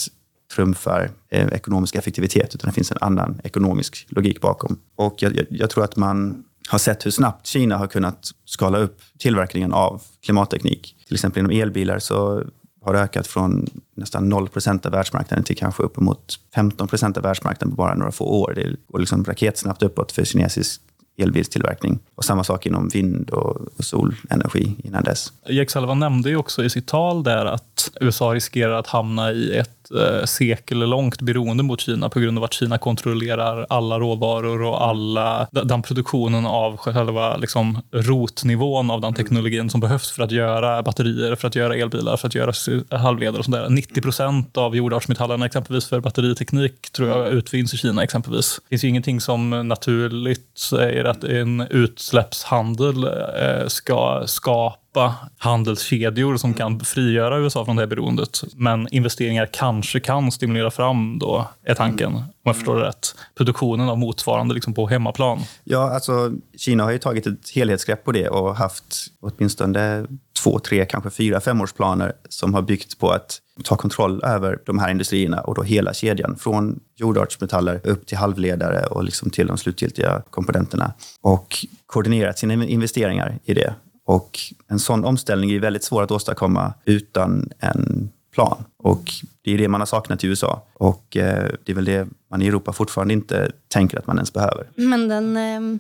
[0.56, 4.80] trumfar eh, ekonomisk effektivitet, utan det finns en annan ekonomisk logik bakom.
[4.96, 8.78] Och jag, jag, jag, tror att man har sett hur snabbt Kina har kunnat skala
[8.78, 10.96] upp tillverkningen av klimatteknik.
[11.08, 12.44] Till exempel inom elbilar så
[12.82, 17.70] har det ökat från nästan 0 procent av världsmarknaden till kanske uppemot 15% av världsmarknaden
[17.70, 18.54] på bara några få år.
[18.56, 20.82] Det går liksom raketsnabbt uppåt för kinesisk
[21.18, 22.00] elbilstillverkning.
[22.16, 25.34] Och samma sak inom vind och solenergi innan dess.
[25.50, 29.58] Jake Sullivan nämnde ju också i sitt tal där att USA riskerar att hamna i
[29.58, 34.84] ett eh, sekellångt beroende mot Kina på grund av att Kina kontrollerar alla råvaror och
[34.88, 40.84] alla den produktionen av själva liksom, rotnivån av den teknologin som behövs för att göra
[40.84, 42.54] batterier, för att göra elbilar, för att göra
[42.98, 43.70] halvledare och sånt där.
[43.70, 48.60] 90 procent av jordartsmetallerna exempelvis för batteriteknik tror jag utvinns i Kina exempelvis.
[48.64, 56.38] Det finns ju ingenting som naturligt säger att en utsläppshandel eh, ska skapa skapa handelskedjor
[56.38, 58.44] som kan frigöra USA från det här beroendet.
[58.56, 63.90] Men investeringar kanske kan stimulera fram, då, är tanken, om jag förstår det rätt, produktionen
[63.90, 65.40] av motsvarande liksom på hemmaplan.
[65.64, 70.06] Ja, alltså Kina har ju tagit ett helhetsgrepp på det och haft åtminstone
[70.44, 74.90] två, tre, kanske fyra femårsplaner som har byggt på att ta kontroll över de här
[74.92, 80.22] industrierna och då hela kedjan från jordartsmetaller upp till halvledare och liksom till de slutgiltiga
[80.30, 81.56] komponenterna och
[81.86, 83.74] koordinerat sina investeringar i det.
[84.08, 88.64] Och en sån omställning är väldigt svår att åstadkomma utan en plan.
[88.78, 90.68] Och det är det man har saknat i USA.
[90.74, 94.34] Och eh, det är väl det man i Europa fortfarande inte tänker att man ens
[94.34, 94.70] behöver.
[94.76, 95.80] Men den, eh,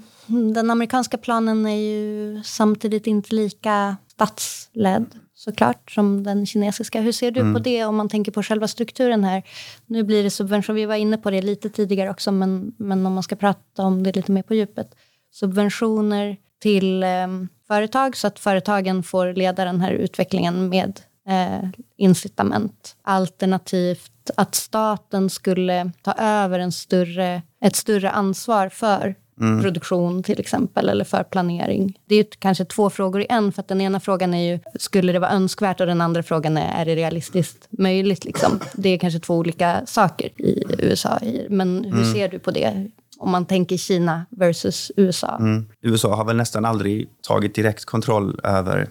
[0.53, 7.01] den amerikanska planen är ju samtidigt inte lika statsledd såklart som den kinesiska.
[7.01, 7.53] Hur ser du mm.
[7.53, 9.43] på det om man tänker på själva strukturen här?
[9.85, 13.13] Nu blir det subvention, vi var inne på det lite tidigare också, men, men om
[13.13, 14.95] man ska prata om det lite mer på djupet.
[15.31, 17.27] Subventioner till eh,
[17.67, 20.99] företag så att företagen får leda den här utvecklingen med
[21.29, 22.95] eh, incitament.
[23.01, 29.61] Alternativt att staten skulle ta över en större, ett större ansvar för Mm.
[29.61, 31.99] produktion till exempel, eller för planering.
[32.05, 35.11] Det är kanske två frågor i en, för att den ena frågan är ju, skulle
[35.11, 35.79] det vara önskvärt?
[35.81, 38.25] Och den andra frågan är, är det realistiskt möjligt?
[38.25, 38.59] Liksom?
[38.73, 41.19] Det är kanske två olika saker i USA.
[41.49, 42.13] Men hur mm.
[42.13, 42.87] ser du på det?
[43.19, 45.37] Om man tänker Kina versus USA.
[45.39, 45.65] Mm.
[45.81, 48.87] USA har väl nästan aldrig tagit direkt kontroll över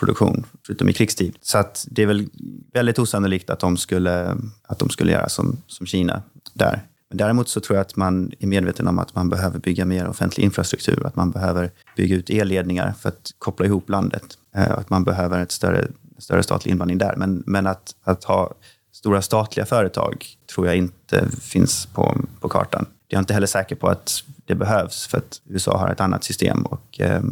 [0.00, 1.36] produktion, förutom i krigstid.
[1.40, 2.28] Så att det är väl
[2.72, 6.86] väldigt osannolikt att de skulle, att de skulle göra som, som Kina där.
[7.08, 10.08] Men däremot så tror jag att man är medveten om att man behöver bygga mer
[10.08, 14.24] offentlig infrastruktur, att man behöver bygga ut elledningar för att koppla ihop landet.
[14.54, 15.88] Eh, att man behöver ett större,
[16.18, 17.14] större statlig inblandning där.
[17.16, 18.54] Men, men att, att ha
[18.92, 22.86] stora statliga företag tror jag inte finns på, på kartan.
[23.12, 26.24] Jag är inte heller säker på att det behövs för att USA har ett annat
[26.24, 27.22] system och eh,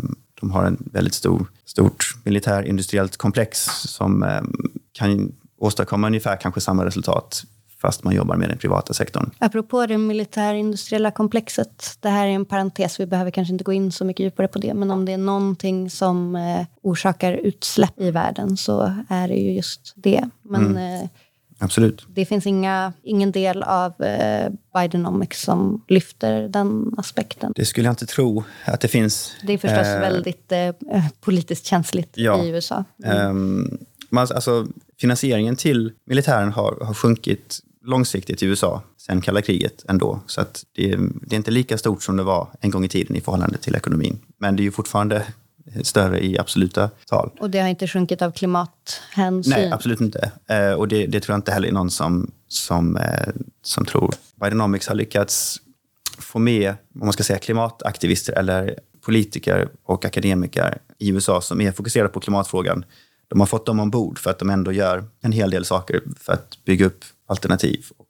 [0.41, 4.43] de har en väldigt stor, stort militärindustriellt komplex som eh,
[4.93, 7.45] kan åstadkomma ungefär kanske samma resultat
[7.81, 9.31] fast man jobbar med den privata sektorn.
[9.39, 13.93] Apropå det militärindustriella komplexet, det här är en parentes, vi behöver kanske inte gå in
[13.93, 18.11] så mycket djupare på det, men om det är någonting som eh, orsakar utsläpp i
[18.11, 20.29] världen så är det ju just det.
[20.43, 21.09] Men mm.
[21.59, 22.07] Absolut.
[22.09, 27.53] Det finns inga, ingen del av eh, Bidenomics som lyfter den aspekten.
[27.57, 29.33] Det skulle jag inte tro att det finns.
[29.47, 32.85] Det är förstås eh, väldigt eh, politiskt känsligt ja, i USA.
[33.05, 33.27] Mm.
[33.31, 33.79] Um,
[34.11, 34.67] man, alltså,
[35.01, 40.21] finansieringen till militären har, har sjunkit långsiktigt i USA sen kalla kriget ändå.
[40.27, 43.17] Så att det, det, är inte lika stort som det var en gång i tiden
[43.17, 44.19] i förhållande till ekonomin.
[44.39, 45.27] Men det är ju fortfarande
[45.83, 47.31] större i absoluta tal.
[47.41, 49.55] Och det har inte sjunkit av klimathänsyn?
[49.57, 50.33] Nej, absolut inte.
[50.47, 53.29] Eh, och det, det, tror jag inte heller är någon som, som, eh,
[53.63, 54.15] som tror.
[54.41, 55.61] Bidenomics har lyckats
[56.19, 61.73] få med, om man ska säga klimataktivister eller politiker och akademiker i USA som är
[61.73, 62.85] fokuserade på klimatfrågan.
[63.29, 66.33] De har fått dem ombord för att de ändå gör en hel del saker för
[66.33, 68.08] att bygga upp alternativ och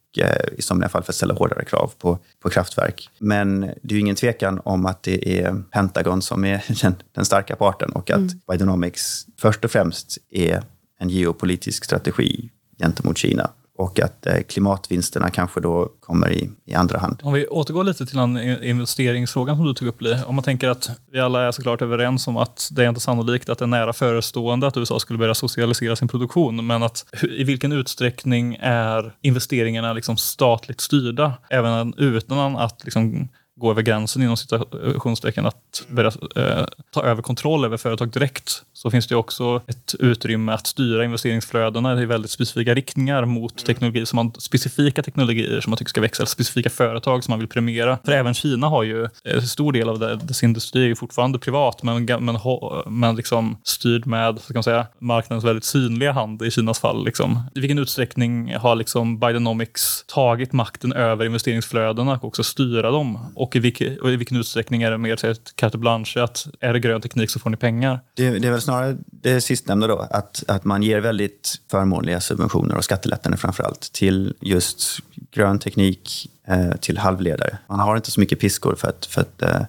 [0.57, 3.11] i somliga fall för att ställa hårdare krav på, på kraftverk.
[3.18, 7.25] Men det är ju ingen tvekan om att det är Pentagon som är den, den
[7.25, 8.40] starka parten och att mm.
[8.51, 10.62] Bidenomics först och främst är
[11.01, 16.98] en geopolitisk strategi gentemot Kina och att eh, klimatvinsterna kanske då kommer i, i andra
[16.98, 17.20] hand.
[17.22, 20.16] Om vi återgår lite till den investeringsfrågan som du tog upp, Li.
[20.26, 23.48] Om man tänker att vi alla är såklart överens om att det är inte sannolikt
[23.48, 27.44] att det är nära förestående att USA skulle börja socialisera sin produktion, men att i
[27.44, 33.28] vilken utsträckning är investeringarna liksom statligt styrda, även utan att liksom
[33.59, 38.90] gå över gränsen inom citationstecken att börja eh, ta över kontroll över företag direkt så
[38.90, 43.66] finns det också ett utrymme att styra investeringsflödena i väldigt specifika riktningar mot mm.
[43.66, 47.38] teknologi som man, specifika teknologier som man tycker ska växa, eller specifika företag som man
[47.38, 47.99] vill premiera.
[48.05, 50.97] För även Kina har ju, en eh, stor del av det, dess industri är ju
[50.97, 52.38] fortfarande privat, men, men,
[52.87, 57.05] men liksom styrd med så kan man säga, marknadens väldigt synliga hand i Kinas fall.
[57.05, 57.40] Liksom.
[57.55, 63.18] I vilken utsträckning har liksom Bidenomics tagit makten över investeringsflödena och också styra dem?
[63.35, 66.72] Och i, vilken, och i vilken utsträckning är det mer ett carte blanche, att är
[66.72, 68.00] det grön teknik så får ni pengar?
[68.14, 72.76] Det, det är väl snarare det sistnämnda då, att, att man ger väldigt förmånliga subventioner
[72.76, 74.98] och skattelättnader framför allt till just
[75.30, 77.58] grön teknik, eh, till halvledare.
[77.68, 79.61] Man har inte så mycket piskor för att, för att eh,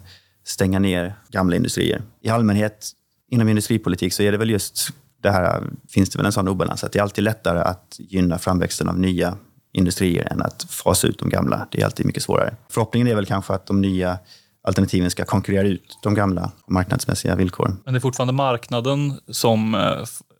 [0.44, 2.02] stänga ner gamla industrier.
[2.22, 2.90] I allmänhet
[3.30, 4.90] inom industripolitik så är det väl just
[5.22, 8.38] det här, finns det väl en sån obalans att det är alltid lättare att gynna
[8.38, 9.36] framväxten av nya
[9.72, 11.66] industrier än att fasa ut de gamla.
[11.70, 12.54] Det är alltid mycket svårare.
[12.70, 14.18] Förhoppningen är väl kanske att de nya
[14.62, 17.78] alternativen ska konkurrera ut de gamla marknadsmässiga villkoren.
[17.84, 19.80] Men det är fortfarande marknaden som eh,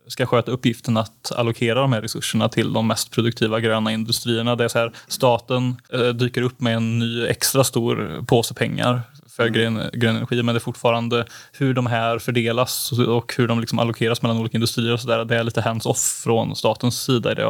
[0.08, 4.56] ska sköta uppgiften att allokera de här resurserna till de mest produktiva gröna industrierna.
[4.56, 9.02] Det är så här, staten eh, dyker upp med en ny extra stor påse pengar
[9.28, 9.54] för mm.
[9.54, 13.78] grön, grön energi, men det är fortfarande hur de här fördelas och hur de liksom
[13.78, 15.24] allokeras mellan olika industrier och så där.
[15.24, 17.46] Det är lite hands-off från statens sida i det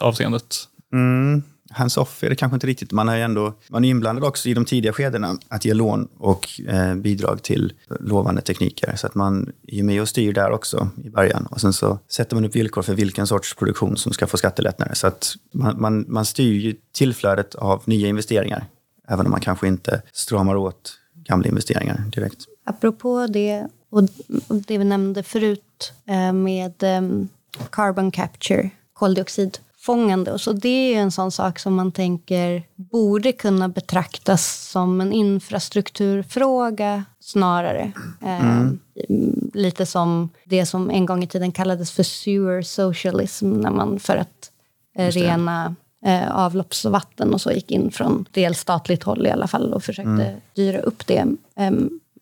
[0.00, 0.68] avseendet.
[0.92, 2.92] Mm hands-off är det kanske inte riktigt.
[2.92, 6.60] Man är ändå man är inblandad också i de tidiga skedena att ge lån och
[6.68, 8.96] eh, bidrag till lovande tekniker.
[8.96, 11.46] Så att man är med och styr där också i början.
[11.46, 14.94] Och sen så sätter man upp villkor för vilken sorts produktion som ska få skattelättnader.
[14.94, 18.64] Så att man, man, man styr ju tillflödet av nya investeringar.
[19.08, 22.44] Även om man kanske inte stramar åt gamla investeringar direkt.
[22.64, 24.02] Apropå det och
[24.48, 27.28] det vi nämnde förut eh, med ehm,
[27.70, 30.32] carbon capture, koldioxid fångande.
[30.32, 35.12] Och så det är en sån sak som man tänker borde kunna betraktas som en
[35.12, 37.92] infrastrukturfråga snarare.
[38.22, 38.78] Mm.
[38.94, 39.06] Eh,
[39.54, 44.16] lite som det som en gång i tiden kallades för sewer socialism, när man för
[44.16, 44.50] att
[44.98, 45.74] eh, rena
[46.06, 50.40] eh, avloppsvatten och så gick in från delstatligt håll i alla fall och försökte mm.
[50.54, 51.24] dyra upp det.
[51.56, 51.72] Eh,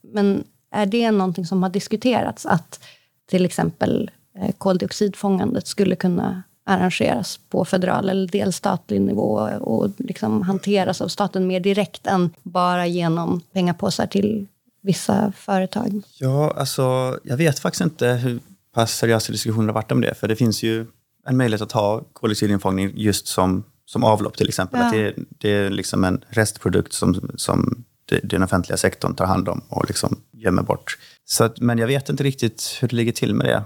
[0.02, 2.80] men är det någonting som har diskuterats, att
[3.26, 11.00] till exempel eh, koldioxidfångandet skulle kunna arrangeras på federal eller delstatlig nivå och liksom hanteras
[11.00, 14.46] av staten mer direkt än bara genom pengapåsar till
[14.82, 16.02] vissa företag?
[16.18, 18.40] Ja, alltså jag vet faktiskt inte hur
[18.74, 20.14] pass seriösa diskussioner har varit om det.
[20.14, 20.86] För det finns ju
[21.26, 24.80] en möjlighet att ha koldioxidinfångning just som, som avlopp till exempel.
[24.80, 24.86] Ja.
[24.86, 27.84] Att det, det, är liksom en restprodukt som, som
[28.22, 30.98] den offentliga sektorn tar hand om och liksom gömmer bort.
[31.24, 33.64] Så att, men jag vet inte riktigt hur det ligger till med det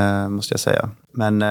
[0.00, 0.90] eh, måste jag säga.
[1.12, 1.48] Men eh,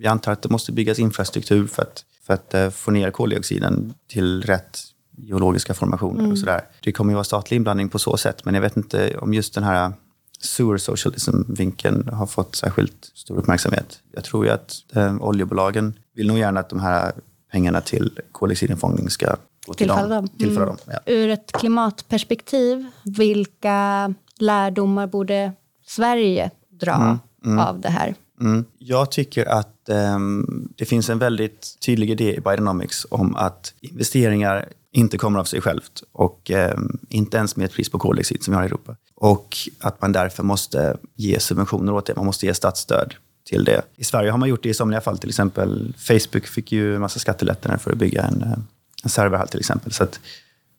[0.00, 3.94] jag antar att det måste byggas infrastruktur för att, för att eh, få ner koldioxiden
[4.08, 4.78] till rätt
[5.16, 6.32] geologiska formationer mm.
[6.32, 6.60] och sådär.
[6.82, 9.54] Det kommer ju vara statlig inblandning på så sätt, men jag vet inte om just
[9.54, 9.92] den här
[10.40, 14.00] sewer socialism-vinkeln har fått särskilt stor uppmärksamhet.
[14.12, 17.12] Jag tror ju att eh, oljebolagen vill nog gärna att de här
[17.52, 19.36] pengarna till koldioxidinfångning ska
[19.66, 20.26] gå till tillfalla dem.
[20.26, 20.28] dem.
[20.38, 20.76] Tillfalla mm.
[20.86, 21.12] dem ja.
[21.12, 25.52] Ur ett klimatperspektiv, vilka lärdomar borde
[25.86, 28.14] Sverige dra Mm, av det här?
[28.40, 28.64] Mm.
[28.78, 34.68] Jag tycker att um, det finns en väldigt tydlig idé i Bidenomics om att investeringar
[34.92, 38.52] inte kommer av sig självt och um, inte ens med ett pris på koldioxid som
[38.52, 38.96] vi har i Europa.
[39.14, 42.16] Och att man därför måste ge subventioner åt det.
[42.16, 43.82] Man måste ge statsstöd till det.
[43.96, 45.18] I Sverige har man gjort det i somliga fall.
[45.18, 48.58] Till exempel Facebook fick ju en massa skattelättnader för att bygga en, eh,
[49.04, 49.92] en serverhall till exempel.
[49.92, 50.20] Så att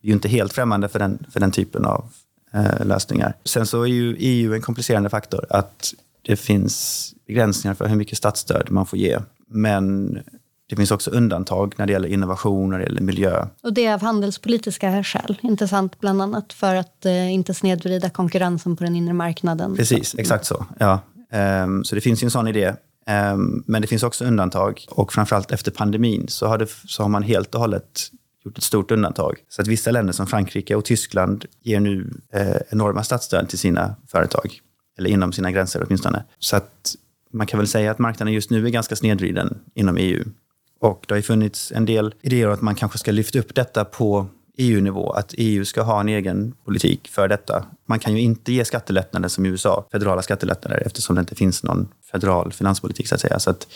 [0.01, 2.09] vi är ju inte helt främmande för den, för den typen av
[2.53, 3.33] eh, lösningar.
[3.45, 5.45] Sen så är ju EU en komplicerande faktor.
[5.49, 9.19] Att det finns begränsningar för hur mycket statsstöd man får ge.
[9.47, 10.13] Men
[10.69, 13.45] det finns också undantag när det gäller innovation, när det gäller miljö.
[13.63, 15.37] Och det är av handelspolitiska skäl.
[15.41, 19.75] Intressant bland annat för att eh, inte snedvrida konkurrensen på den inre marknaden.
[19.75, 20.65] Precis, exakt så.
[20.79, 20.99] Ja.
[21.31, 22.73] Ehm, så det finns ju en sån idé.
[23.07, 24.85] Ehm, men det finns också undantag.
[24.89, 28.09] Och framförallt efter pandemin så har, det, så har man helt och hållet
[28.45, 29.35] gjort ett stort undantag.
[29.49, 33.95] Så att vissa länder som Frankrike och Tyskland ger nu eh, enorma statsstöd till sina
[34.07, 34.59] företag.
[34.97, 36.23] Eller inom sina gränser åtminstone.
[36.39, 36.95] Så att
[37.31, 40.23] man kan väl säga att marknaden just nu är ganska snedvriden inom EU.
[40.79, 43.55] Och det har ju funnits en del idéer om att man kanske ska lyfta upp
[43.55, 47.65] detta på EU-nivå, att EU ska ha en egen politik för detta.
[47.85, 51.63] Man kan ju inte ge skattelättnader som i USA, federala skattelättnader, eftersom det inte finns
[51.63, 53.39] någon federal finanspolitik så att säga.
[53.39, 53.67] Så att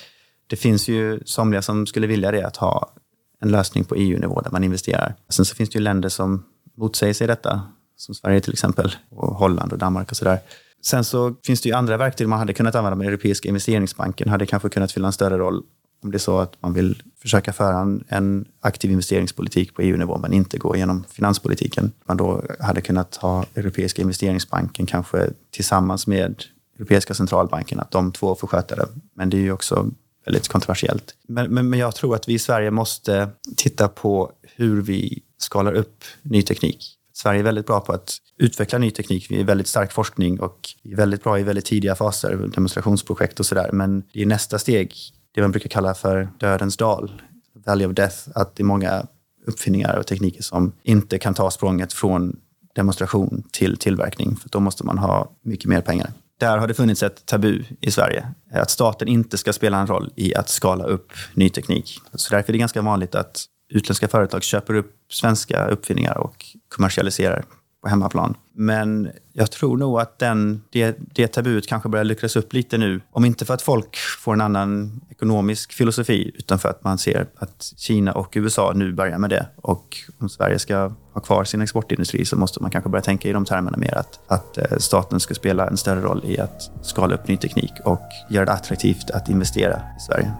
[0.48, 2.94] det finns ju somliga som skulle vilja det, att ha
[3.42, 5.16] en lösning på EU-nivå där man investerar.
[5.30, 6.46] Sen så finns det ju länder som
[6.78, 7.62] motsäger sig detta,
[7.98, 10.40] som Sverige till exempel, och Holland och Danmark och sådär.
[10.86, 12.98] Sen så finns det ju andra verktyg man hade kunnat använda.
[12.98, 15.64] Den Europeiska investeringsbanken hade kanske kunnat fylla en större roll
[16.04, 20.18] om det är så att man vill försöka föra en, en aktiv investeringspolitik på EU-nivå
[20.18, 21.92] men inte gå genom finanspolitiken.
[22.08, 26.44] Man då hade kunnat ha Europeiska investeringsbanken kanske tillsammans med
[26.76, 28.88] Europeiska centralbanken, att de två får sköta det.
[29.14, 29.90] Men det är ju också
[30.26, 31.16] väldigt kontroversiellt.
[31.28, 35.74] Men, men, men jag tror att vi i Sverige måste titta på hur vi skalar
[35.74, 36.98] upp ny teknik.
[37.14, 39.32] Sverige är väldigt bra på att utveckla ny teknik.
[39.32, 43.40] Vi är väldigt stark forskning och vi är väldigt bra i väldigt tidiga faser, demonstrationsprojekt
[43.40, 43.70] och sådär.
[43.74, 44.94] Men det är nästa steg,
[45.34, 47.22] det man brukar kalla för dödens dal,
[47.66, 49.06] Valley of Death, att det är många
[49.46, 52.40] uppfinningar och tekniker som inte kan ta språnget från
[52.76, 54.36] demonstration till tillverkning.
[54.36, 56.12] För då måste man ha mycket mer pengar.
[56.40, 58.28] Där har det funnits ett tabu i Sverige.
[58.52, 62.00] Att staten inte ska spela en roll i att skala upp ny teknik.
[62.14, 67.46] Så därför är det ganska vanligt att utländska företag köper upp svenska uppfinningar och kommersialiserar
[67.86, 68.38] på hemmaplan.
[68.54, 73.02] Men jag tror nog att den, det, det tabut kanske börjar luckras upp lite nu.
[73.12, 77.28] Om inte för att folk får en annan ekonomisk filosofi, utan för att man ser
[77.36, 79.48] att Kina och USA nu börjar med det.
[79.56, 83.34] Och om Sverige ska ha kvar sin exportindustri så måste man kanske börja tänka i
[83.34, 83.98] de termerna mer.
[83.98, 87.74] Att, att eh, staten ska spela en större roll i att skala upp ny teknik
[87.84, 90.34] och göra det attraktivt att investera i Sverige.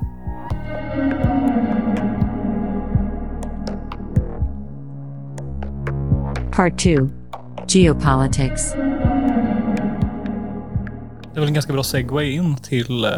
[6.52, 7.25] Part 2
[7.68, 8.72] Geopolitics.
[11.34, 13.12] Det är väl en ganska bra segway in till eh,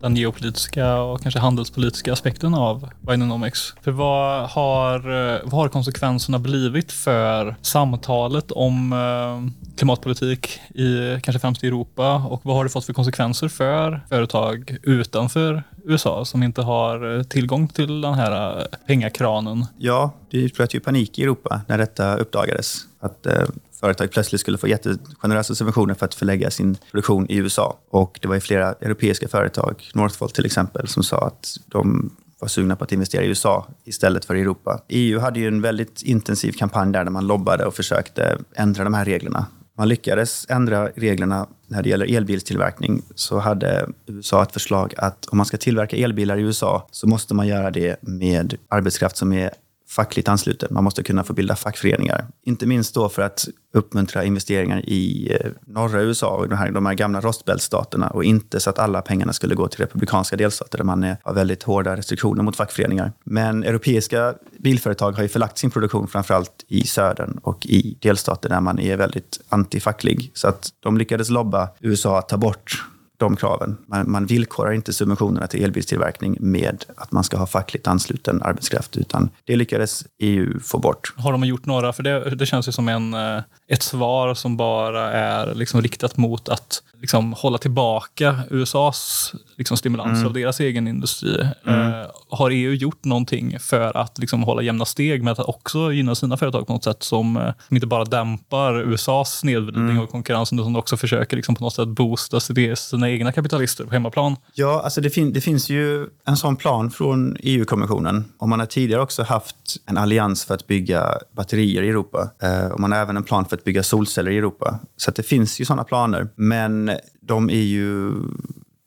[0.00, 3.74] den geopolitiska och kanske handelspolitiska aspekten av Bidenomics.
[3.82, 11.40] För vad har, eh, vad har konsekvenserna blivit för samtalet om eh, klimatpolitik i kanske
[11.40, 16.42] främst i Europa och vad har det fått för konsekvenser för företag utanför USA som
[16.42, 19.66] inte har tillgång till den här pengakranen?
[19.78, 22.86] Ja, det utbröt ju panik i Europa när detta uppdagades.
[23.00, 23.42] Att eh,
[23.84, 27.78] företag plötsligt skulle få jättegenerösa subventioner för att förlägga sin produktion i USA.
[27.90, 32.48] Och det var ju flera europeiska företag, Northvolt till exempel, som sa att de var
[32.48, 34.80] sugna på att investera i USA istället för i Europa.
[34.88, 38.94] EU hade ju en väldigt intensiv kampanj där, där man lobbade och försökte ändra de
[38.94, 39.46] här reglerna.
[39.78, 45.36] Man lyckades ändra reglerna när det gäller elbilstillverkning så hade USA ett förslag att om
[45.36, 49.50] man ska tillverka elbilar i USA så måste man göra det med arbetskraft som är
[49.94, 50.68] fackligt ansluten.
[50.70, 52.26] Man måste kunna få bilda fackföreningar.
[52.42, 56.86] Inte minst då för att uppmuntra investeringar i eh, norra USA och de här, de
[56.86, 60.84] här gamla rostbältstaterna och inte så att alla pengarna skulle gå till republikanska delstater där
[60.84, 63.12] man är, har väldigt hårda restriktioner mot fackföreningar.
[63.24, 68.60] Men europeiska bilföretag har ju förlagt sin produktion framförallt i södern och i delstater där
[68.60, 70.30] man är väldigt antifacklig.
[70.34, 72.84] Så att de lyckades lobba USA att ta bort
[73.16, 73.76] de kraven.
[73.86, 78.96] Man, man villkorar inte subventionerna till elbilstillverkning med att man ska ha fackligt ansluten arbetskraft,
[78.96, 81.14] utan det lyckades EU få bort.
[81.16, 84.56] Har de gjort några, för det, det känns ju som en, eh, ett svar som
[84.56, 90.26] bara är liksom riktat mot att liksom, hålla tillbaka USAs liksom, stimulans Mm.
[90.26, 91.40] av deras egen industri.
[91.66, 96.14] Eh, har EU gjort någonting för att liksom, hålla jämna steg med att också gynna
[96.14, 100.02] sina företag på något sätt som, eh, som inte bara dämpar USAs snedvridning Mm.
[100.02, 103.92] av konkurrensen utan också försöker liksom, på något sätt boosta sina, sina egna kapitalister på
[103.92, 104.36] hemmaplan?
[104.54, 108.24] Ja, alltså det, fin- det finns ju en sån plan från EU-kommissionen.
[108.38, 111.04] Och man har tidigare också haft en allians för att bygga
[111.36, 112.30] batterier i Europa.
[112.42, 114.78] Eh, och man har även en plan för att bygga solceller i Europa.
[114.96, 116.28] Så det finns ju sådana planer.
[116.36, 118.12] Men de är ju...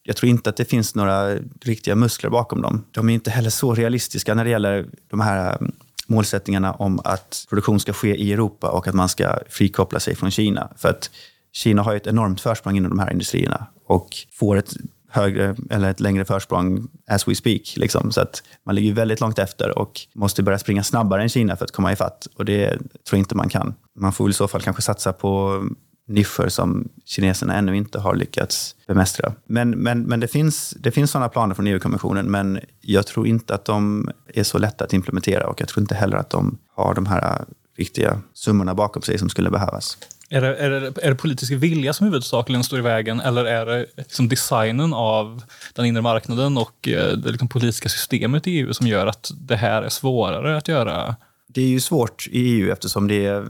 [0.04, 2.86] Jag tror inte att det finns några riktiga muskler bakom dem.
[2.92, 5.72] De är inte heller så realistiska när det gäller de här mm,
[6.08, 10.32] målsättningarna om att produktion ska ske i Europa och att man ska frikoppla sig från
[10.32, 10.72] Kina.
[10.78, 11.10] För att
[11.54, 14.74] Kina har ju ett enormt försprång inom de här industrierna och får ett
[15.10, 17.78] högre eller ett längre försprång as we speak.
[17.78, 18.12] Liksom.
[18.12, 21.56] Så att man ligger ju väldigt långt efter och måste börja springa snabbare än Kina
[21.56, 22.28] för att komma ifatt.
[22.36, 23.76] Och det tror jag inte man kan.
[23.96, 25.64] Man får väl i så fall kanske satsa på
[26.08, 29.34] nischer som kineserna ännu inte har lyckats bemästra.
[29.46, 33.56] Men, men, men det finns, det finns sådana planer från EU-kommissionen, men jag tror inte
[33.56, 36.94] att de är så lätta att implementera och jag tror inte heller att de har
[36.94, 37.46] de här
[37.78, 39.98] riktiga summorna bakom sig som skulle behövas.
[40.30, 43.66] Är det, är, det, är det politisk vilja som huvudsakligen står i vägen eller är
[43.66, 45.44] det liksom designen av
[45.74, 49.56] den inre marknaden och eh, det liksom politiska systemet i EU som gör att det
[49.56, 51.16] här är svårare att göra?
[51.48, 53.46] Det är ju svårt i EU eftersom det är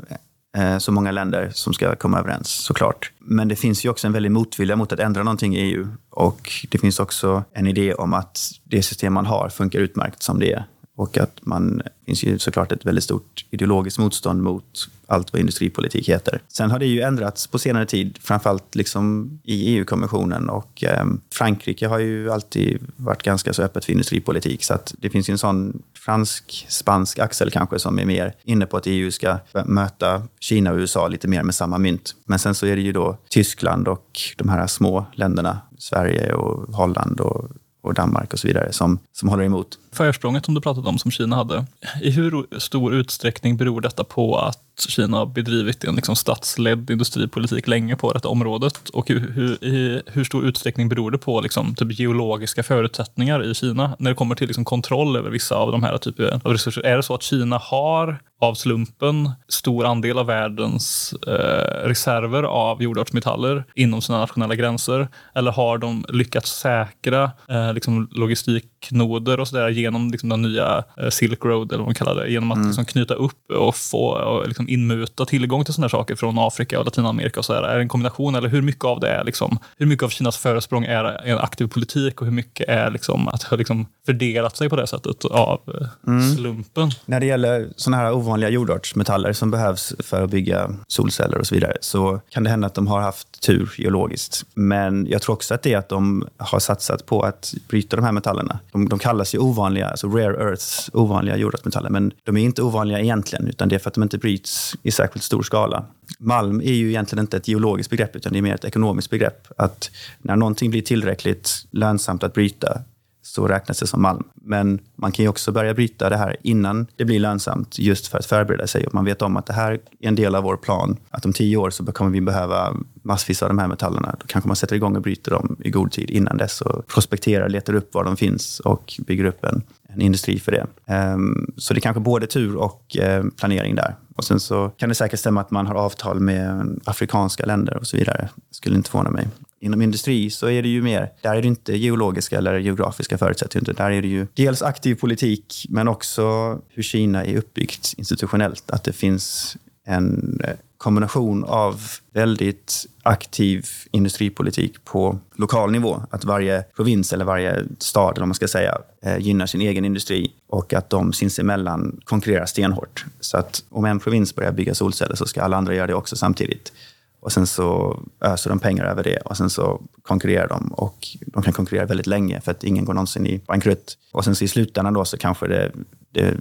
[0.57, 3.11] Eh, så många länder som ska komma överens såklart.
[3.19, 5.87] Men det finns ju också en väldig motvilja mot att ändra någonting i EU.
[6.09, 10.39] Och det finns också en idé om att det system man har funkar utmärkt som
[10.39, 10.65] det är.
[10.97, 15.39] Och att man det finns ju såklart ett väldigt stort ideologiskt motstånd mot allt vad
[15.39, 16.41] industripolitik heter.
[16.47, 21.87] Sen har det ju ändrats på senare tid, framförallt liksom i EU-kommissionen och eh, Frankrike
[21.87, 25.37] har ju alltid varit ganska så öppet för industripolitik så att det finns ju en
[25.37, 30.77] sån fransk-spansk axel kanske som är mer inne på att EU ska möta Kina och
[30.77, 32.15] USA lite mer med samma mynt.
[32.25, 36.75] Men sen så är det ju då Tyskland och de här små länderna, Sverige och
[36.75, 37.49] Holland och
[37.87, 39.79] och Danmark och så vidare som, som håller emot.
[39.91, 41.65] Försprånget som du pratade om som Kina hade,
[42.01, 47.67] i hur stor utsträckning beror detta på att Kina har bedrivit en liksom statsledd industripolitik
[47.67, 48.89] länge på detta området?
[48.89, 53.53] Och hur, hur, i hur stor utsträckning beror det på liksom, typ geologiska förutsättningar i
[53.53, 56.85] Kina när det kommer till liksom, kontroll över vissa av de här typer av resurser?
[56.85, 62.83] Är det så att Kina har av slumpen stor andel av världens eh, reserver av
[62.83, 65.07] jordartsmetaller inom sina nationella gränser?
[65.35, 71.09] Eller har de lyckats säkra eh, liksom logistiknoder och sådär genom liksom, den nya eh,
[71.09, 74.47] Silk Road, eller vad man kallar det, genom att liksom, knyta upp och få och,
[74.47, 77.63] liksom, inmuta tillgång till sådana saker från Afrika och Latinamerika och så där.
[77.63, 80.37] Är det en kombination eller hur mycket av det är liksom, hur mycket av Kinas
[80.37, 84.69] försprång är en aktiv politik och hur mycket är liksom att ha liksom fördelat sig
[84.69, 85.61] på det sättet av
[86.07, 86.91] eh, slumpen?
[87.05, 91.55] När det gäller sådana här ovanliga jordartsmetaller som behövs för att bygga solceller och så
[91.55, 94.45] vidare så kan det hända att de har haft tur geologiskt.
[94.53, 98.05] Men jag tror också att det är att de har satsat på att bryta de
[98.05, 98.59] här metallerna.
[98.71, 101.89] De, de kallas ju ovanliga, alltså rare earths, ovanliga jordartsmetaller.
[101.89, 104.91] Men de är inte ovanliga egentligen, utan det är för att de inte bryts i
[104.91, 105.85] särskilt stor skala.
[106.19, 109.47] Malm är ju egentligen inte ett geologiskt begrepp, utan det är mer ett ekonomiskt begrepp.
[109.57, 112.81] Att när någonting blir tillräckligt lönsamt att bryta
[113.27, 114.23] så räknas det som malm.
[114.33, 118.17] Men man kan ju också börja bryta det här innan det blir lönsamt just för
[118.17, 118.87] att förbereda sig.
[118.87, 120.97] Och man vet om att det här är en del av vår plan.
[121.09, 124.15] Att om tio år så kommer vi behöva massvis av de här metallerna.
[124.19, 127.49] Då kanske man sätter igång och bryter dem i god tid innan dess och prospekterar,
[127.49, 130.93] letar upp var de finns och bygger upp en, en industri för det.
[131.13, 133.95] Um, så det är kanske både tur och um, planering där.
[134.17, 137.87] Och sen så kan det säkert stämma att man har avtal med afrikanska länder och
[137.87, 138.29] så vidare.
[138.51, 139.27] skulle inte förvåna mig.
[139.59, 143.73] Inom industri så är det ju mer, där är det inte geologiska eller geografiska förutsättningar.
[143.73, 146.23] Där är det ju dels aktiv politik, men också
[146.69, 148.71] hur Kina är uppbyggt institutionellt.
[148.71, 150.41] Att det finns en
[150.77, 151.81] kombination av
[152.13, 156.01] väldigt aktiv industripolitik på lokal nivå.
[156.09, 159.85] Att varje provins eller varje stad, eller vad man ska säga, eh, gynnar sin egen
[159.85, 163.05] industri och att de sinsemellan konkurrerar stenhårt.
[163.19, 166.15] Så att om en provins börjar bygga solceller så ska alla andra göra det också
[166.15, 166.73] samtidigt.
[167.19, 171.43] Och sen så öser de pengar över det och sen så konkurrerar de och de
[171.43, 173.97] kan konkurrera väldigt länge för att ingen går någonsin i bankrutt.
[174.11, 175.71] Och sen så i slutändan då så kanske det,
[176.11, 176.37] det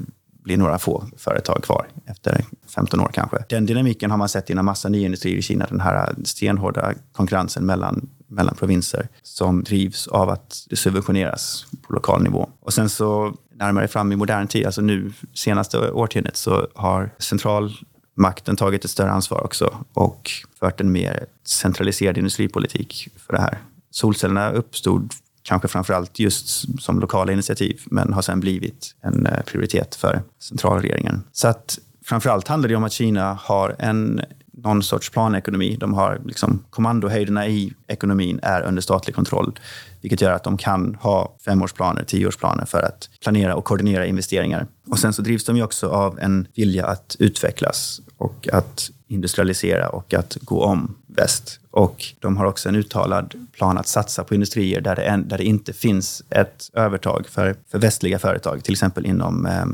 [0.47, 2.45] blir några få företag kvar efter
[2.75, 3.45] 15 år kanske.
[3.49, 8.09] Den dynamiken har man sett inom massa nyindustrier i Kina, den här stenhårda konkurrensen mellan,
[8.27, 12.49] mellan provinser som drivs av att det subventioneras på lokal nivå.
[12.61, 18.57] Och sen så närmare fram i modern tid, alltså nu senaste årtiondet, så har centralmakten
[18.57, 20.31] tagit ett större ansvar också och
[20.61, 23.59] fört en mer centraliserad industripolitik för det här.
[23.91, 25.13] Solcellerna uppstod
[25.47, 26.49] kanske framför allt just
[26.83, 31.23] som lokala initiativ, men har sen blivit en eh, prioritet för centralregeringen.
[31.33, 34.21] Så att framför allt handlar det om att Kina har en
[34.57, 35.77] någon sorts planekonomi.
[35.81, 39.59] De har liksom, kommandohöjderna i ekonomin är under statlig kontroll,
[40.01, 44.67] vilket gör att de kan ha femårsplaner, tioårsplaner för att planera och koordinera investeringar.
[44.91, 49.89] Och sen så drivs de ju också av en vilja att utvecklas och att industrialisera
[49.89, 51.61] och att gå om väst.
[51.77, 55.39] Och de har också en uttalad plan att satsa på industrier där det, en, där
[55.39, 58.65] det inte finns ett övertag för, för västliga företag.
[58.65, 59.65] Till exempel inom, eh,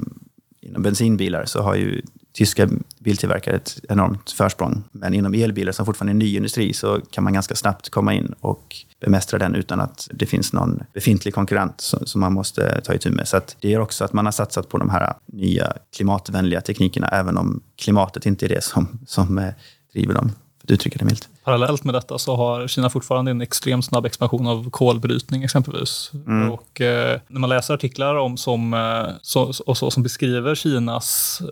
[0.60, 4.84] inom bensinbilar så har ju tyska biltillverkare ett enormt försprång.
[4.92, 8.14] Men inom elbilar, som fortfarande är en ny industri, så kan man ganska snabbt komma
[8.14, 12.94] in och bemästra den utan att det finns någon befintlig konkurrent som man måste ta
[12.94, 13.28] itu med.
[13.28, 17.36] Så det gör också att man har satsat på de här nya klimatvänliga teknikerna, även
[17.36, 19.48] om klimatet inte är det som, som eh,
[19.92, 20.32] driver dem
[20.62, 21.28] för att uttrycka det milt.
[21.44, 26.10] Parallellt med detta så har Kina fortfarande en extremt snabb expansion av kolbrytning exempelvis.
[26.26, 26.50] Mm.
[26.52, 31.42] Och eh, när man läser artiklar om som, eh, så, och så, som beskriver Kinas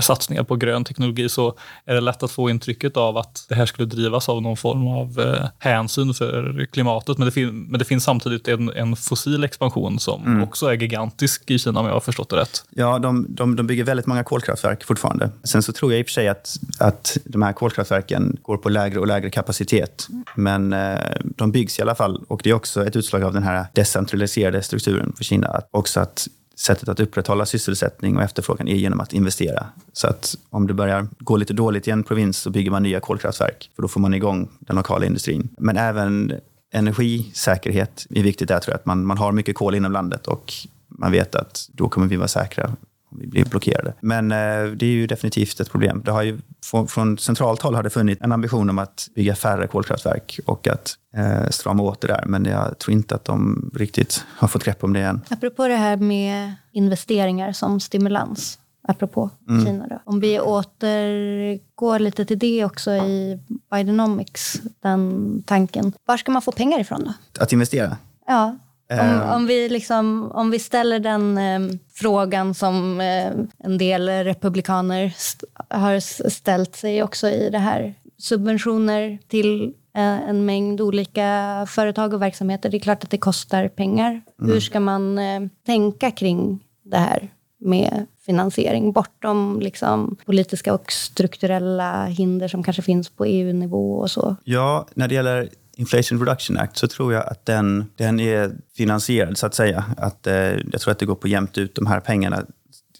[0.00, 3.66] satsningar på grön teknologi så är det lätt att få intrycket av att det här
[3.66, 7.18] skulle drivas av någon form av eh, hänsyn för klimatet.
[7.18, 10.42] Men det, fin men det finns samtidigt en, en fossil expansion som mm.
[10.42, 12.64] också är gigantisk i Kina om jag har förstått det rätt.
[12.70, 15.30] Ja, de, de, de bygger väldigt många kolkraftverk fortfarande.
[15.44, 18.68] Sen så tror jag i och för sig att, att de här kolkraftverken går på
[18.68, 20.08] lägre och lägre kapacitet.
[20.34, 23.42] Men eh, de byggs i alla fall och det är också ett utslag av den
[23.42, 25.60] här decentraliserade strukturen för Kina.
[25.70, 29.66] Också att sättet att upprätthålla sysselsättning och efterfrågan är genom att investera.
[29.92, 33.00] Så att om det börjar gå lite dåligt i en provins så bygger man nya
[33.00, 35.48] kolkraftverk, för då får man igång den lokala industrin.
[35.58, 36.32] Men även
[36.72, 38.78] energisäkerhet är viktigt där, tror jag.
[38.78, 40.52] Att man, man har mycket kol inom landet och
[40.88, 42.76] man vet att då kommer vi vara säkra
[43.18, 43.94] vi blir blockerade.
[44.00, 46.02] Men eh, det är ju definitivt ett problem.
[46.04, 49.34] Det har ju, från, från centralt håll har det funnits en ambition om att bygga
[49.34, 52.24] färre kolkraftverk och att eh, strama åt det där.
[52.26, 55.20] Men jag tror inte att de riktigt har fått grepp om det än.
[55.30, 58.58] Apropå det här med investeringar som stimulans,
[58.88, 59.66] apropå mm.
[59.66, 60.02] Kina då.
[60.04, 63.40] Om vi återgår lite till det också i
[63.70, 65.92] Bidenomics, den tanken.
[66.04, 67.42] Var ska man få pengar ifrån då?
[67.42, 67.96] Att investera?
[68.26, 68.56] Ja.
[68.92, 69.30] Om, ehm.
[69.30, 75.46] om, vi liksom, om vi ställer den eh, frågan som eh, en del republikaner st
[75.68, 77.94] har ställt sig också i det här.
[78.18, 82.70] Subventioner till eh, en mängd olika företag och verksamheter.
[82.70, 84.10] Det är klart att det kostar pengar.
[84.10, 84.52] Mm.
[84.52, 87.28] Hur ska man eh, tänka kring det här
[87.60, 94.36] med finansiering bortom liksom, politiska och strukturella hinder som kanske finns på EU-nivå och så?
[94.44, 95.48] Ja, när det gäller
[95.82, 99.84] Inflation Reduction Act så tror jag att den, den är finansierad, så att säga.
[99.96, 100.34] Att, eh,
[100.72, 101.74] jag tror att det går på jämnt ut.
[101.74, 102.44] De här pengarna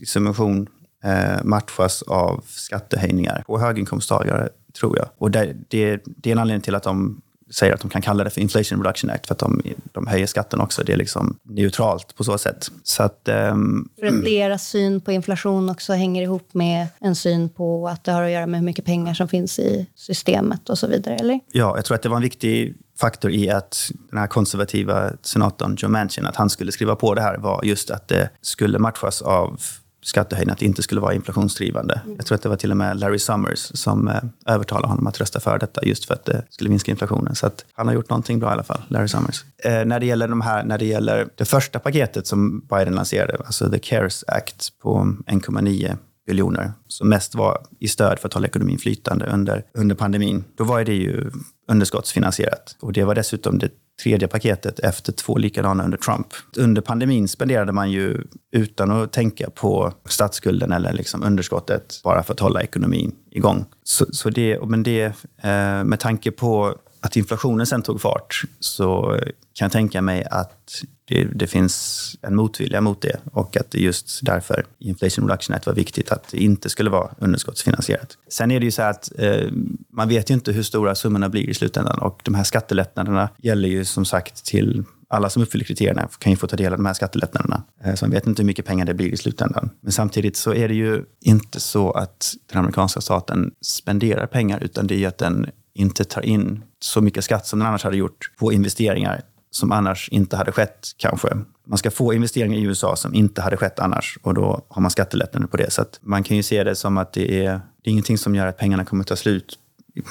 [0.07, 0.69] subvention
[1.05, 4.49] eh, matchas av skattehöjningar på höginkomsttagare,
[4.81, 5.09] tror jag.
[5.19, 7.23] Och det, det, det är en anledning till att de
[7.53, 10.27] säger att de kan kalla det för Inflation Reduction Act för att de, de höjer
[10.27, 10.85] skatten också.
[10.85, 12.71] Det är liksom neutralt på så sätt.
[12.83, 17.49] Så att, um, för att deras syn på inflation också hänger ihop med en syn
[17.49, 20.79] på att det har att göra med hur mycket pengar som finns i systemet och
[20.79, 21.41] så vidare, eller?
[21.53, 25.77] Ja, jag tror att det var en viktig faktor i att den här konservativa senatorn
[25.79, 29.23] Joe Manchin, att han skulle skriva på det här var just att det skulle matchas
[29.23, 29.61] av
[30.03, 32.01] skattehöjning, att det inte skulle vara inflationsdrivande.
[32.05, 32.17] Mm.
[32.17, 34.15] Jag tror att det var till och med Larry Summers som eh,
[34.47, 37.35] övertalade honom att rösta för detta just för att det skulle minska inflationen.
[37.35, 39.45] Så att han har gjort någonting bra i alla fall, Larry Summers.
[39.59, 43.37] Eh, när, det gäller de här, när det gäller det första paketet som Biden lanserade,
[43.47, 45.97] alltså the CARES Act på 1,9
[46.33, 50.65] biljoner, som mest var i stöd för att hålla ekonomin flytande under, under pandemin, då
[50.65, 51.31] var det ju
[51.69, 52.77] underskottsfinansierat.
[52.81, 53.71] Och det var dessutom det
[54.03, 56.27] tredje paketet efter två likadana under Trump.
[56.57, 62.33] Under pandemin spenderade man ju utan att tänka på statsskulden eller liksom underskottet bara för
[62.33, 63.65] att hålla ekonomin igång.
[63.85, 65.05] Så, så det, men det,
[65.43, 69.19] eh, med tanke på att inflationen sen tog fart så
[69.55, 73.81] kan jag tänka mig att det, det, finns en motvilja mot det och att det
[73.81, 78.19] just därför Inflation Reduction Act var viktigt att det inte skulle vara underskottsfinansierat.
[78.29, 79.51] Sen är det ju så att eh,
[79.93, 83.69] man vet ju inte hur stora summorna blir i slutändan och de här skattelättnaderna gäller
[83.69, 86.87] ju som sagt till alla som uppfyller kriterierna kan ju få ta del av de
[86.87, 87.63] här skattelättnaderna.
[87.85, 89.71] Eh, så man vet inte hur mycket pengar det blir i slutändan.
[89.81, 94.87] Men samtidigt så är det ju inte så att den amerikanska staten spenderar pengar, utan
[94.87, 97.97] det är ju att den inte tar in så mycket skatt som den annars hade
[97.97, 101.29] gjort på investeringar som annars inte hade skett kanske.
[101.65, 104.91] Man ska få investeringar i USA som inte hade skett annars och då har man
[104.91, 105.71] skattelättnader på det.
[105.73, 108.47] Så man kan ju se det som att det är, det är ingenting som gör
[108.47, 109.59] att pengarna kommer ta slut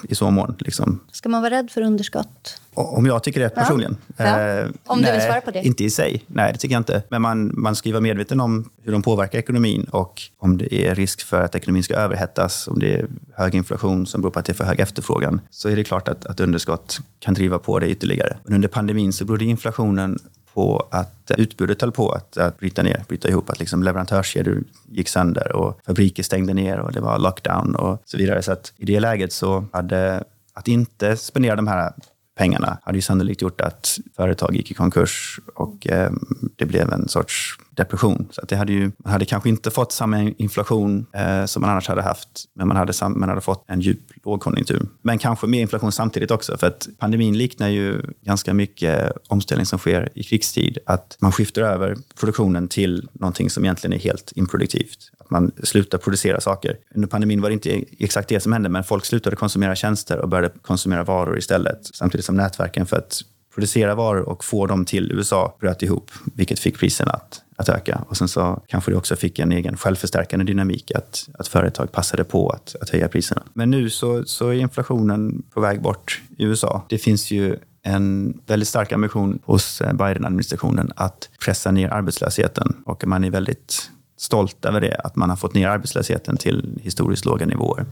[0.04, 0.56] i så mån.
[0.60, 1.00] Liksom.
[1.12, 2.62] Ska man vara rädd för underskott?
[2.74, 3.98] Om jag tycker det personligen?
[4.18, 4.26] Ja.
[4.26, 4.40] Ja.
[4.40, 5.64] Eh, om nej, du vill svara på det?
[5.64, 6.24] Inte i sig.
[6.28, 7.04] Nej, det tycker jag inte.
[7.10, 10.96] Men man, man ska vara medveten om hur de påverkar ekonomin och om det är
[10.96, 14.46] risk för att ekonomin ska överhettas, om det är hög inflation som beror på att
[14.46, 17.80] det är för hög efterfrågan, så är det klart att, att underskott kan driva på
[17.80, 18.38] det ytterligare.
[18.44, 20.20] Men under pandemin så berodde inflationen
[20.54, 23.50] på att eh, utbudet höll på att, att bryta ner, bryta ihop.
[23.50, 28.18] Att liksom leverantörskedjor gick sönder och fabriker stängde ner och det var lockdown och så
[28.18, 28.42] vidare.
[28.42, 30.24] Så att i det läget så hade
[30.54, 31.94] att inte spendera de här
[32.38, 36.12] pengarna hade ju sannolikt gjort att företag gick i konkurs och eh,
[36.56, 38.28] det blev en sorts depression.
[38.32, 41.70] Så att det hade ju, man hade kanske inte fått samma inflation eh, som man
[41.70, 44.88] annars hade haft, men man hade, sam, man hade fått en djup lågkonjunktur.
[45.02, 49.80] Men kanske mer inflation samtidigt också, för att pandemin liknar ju ganska mycket omställning som
[49.80, 50.78] sker i krigstid.
[50.86, 55.98] Att man skiftar över produktionen till någonting som egentligen är helt improduktivt Att man slutar
[55.98, 56.78] producera saker.
[56.96, 60.30] Under pandemin var det inte exakt det som hände, men folk slutade konsumera tjänster och
[60.30, 61.80] började konsumera varor istället.
[61.94, 63.22] Samtidigt som nätverken för att
[63.54, 68.06] producera varor och få dem till USA bröt ihop, vilket fick priserna att, att öka.
[68.10, 72.24] Och sen så kanske det också fick en egen självförstärkande dynamik, att, att företag passade
[72.24, 73.44] på att, att höja priserna.
[73.54, 76.86] Men nu så, så är inflationen på väg bort i USA.
[76.90, 83.24] Det finns ju en väldigt stark ambition hos Biden-administrationen att pressa ner arbetslösheten och man
[83.24, 83.92] är väldigt
[84.22, 87.86] stolt över det, att man har fått ner arbetslösheten till historiskt låga nivåer.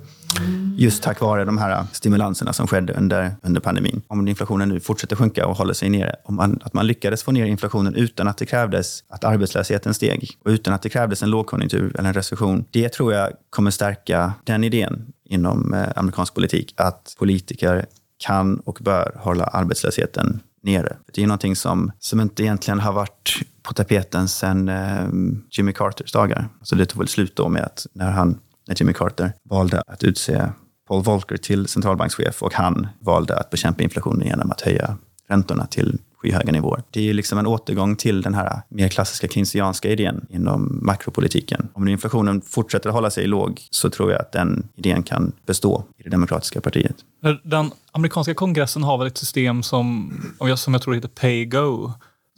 [0.78, 4.02] Just tack vare de här stimulanserna som skedde under, under pandemin.
[4.08, 7.32] Om inflationen nu fortsätter sjunka och håller sig nere, om man, att man lyckades få
[7.32, 11.30] ner inflationen utan att det krävdes att arbetslösheten steg och utan att det krävdes en
[11.30, 12.66] lågkonjunktur eller en recession.
[12.72, 17.86] Det tror jag kommer stärka den idén inom eh, amerikansk politik, att politiker
[18.18, 20.98] kan och bör hålla arbetslösheten nere.
[21.14, 25.08] Det är någonting som, som inte egentligen har varit på tapeten sedan eh,
[25.52, 26.48] Jimmy Carters dagar.
[26.62, 30.04] Så det tog väl slut då med att när, han, när Jimmy Carter valde att
[30.04, 30.50] utse
[30.88, 34.98] Paul Volcker till centralbankschef och han valde att bekämpa inflationen genom att höja
[35.28, 36.84] räntorna till skyhöga nivåer.
[36.92, 41.68] Det är liksom en återgång till den här mer klassiska keynesianska idén inom makropolitiken.
[41.74, 45.32] Om nu inflationen fortsätter att hålla sig låg så tror jag att den idén kan
[45.46, 46.96] bestå i det demokratiska partiet.
[47.44, 50.14] Den amerikanska kongressen har väl ett system som,
[50.56, 51.92] som jag tror heter pay-go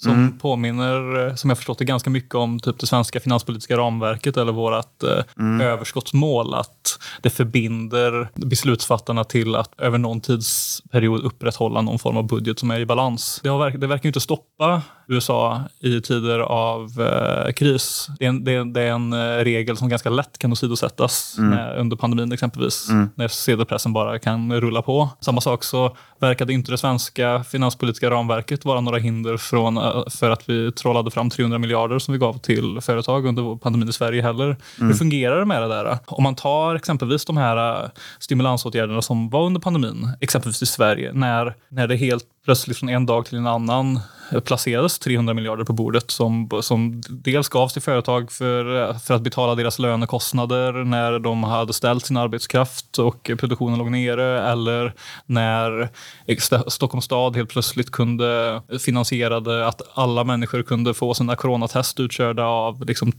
[0.03, 0.37] som mm.
[0.37, 5.03] påminner, som jag förstått det, ganska mycket om typ det svenska finanspolitiska ramverket eller vårt
[5.03, 5.61] eh, mm.
[5.61, 6.53] överskottsmål.
[6.53, 12.71] Att det förbinder beslutsfattarna till att över någon tidsperiod upprätthålla någon form av budget som
[12.71, 13.39] är i balans.
[13.43, 14.81] Det, har, det verkar inte stoppa
[15.12, 18.07] USA i tider av eh, kris.
[18.20, 21.36] Det är, en, det, är, det är en eh, regel som ganska lätt kan åsidosättas
[21.38, 21.80] mm.
[21.80, 22.89] under pandemin exempelvis.
[22.89, 23.09] Mm.
[23.16, 25.09] När sedelpressen bara kan rulla på.
[25.20, 30.30] Samma sak så verkade inte det svenska finanspolitiska ramverket vara några hinder från, eh, för
[30.30, 34.22] att vi trollade fram 300 miljarder som vi gav till företag under pandemin i Sverige
[34.22, 34.45] heller.
[34.45, 34.57] Mm.
[34.78, 35.97] Hur fungerar det med det där?
[36.05, 37.89] Om man tar exempelvis de här eh,
[38.20, 43.05] stimulansåtgärderna som var under pandemin, exempelvis i Sverige, när, när det helt plötsligt från en
[43.05, 43.99] dag till en annan
[44.39, 49.55] placerades 300 miljarder på bordet som, som dels gavs till företag för, för att betala
[49.55, 54.93] deras lönekostnader när de hade ställt sin arbetskraft och produktionen låg nere eller
[55.25, 55.89] när
[56.69, 62.85] Stockholms stad helt plötsligt kunde finansierade att alla människor kunde få sina coronatest utkörda av
[62.85, 63.11] liksom,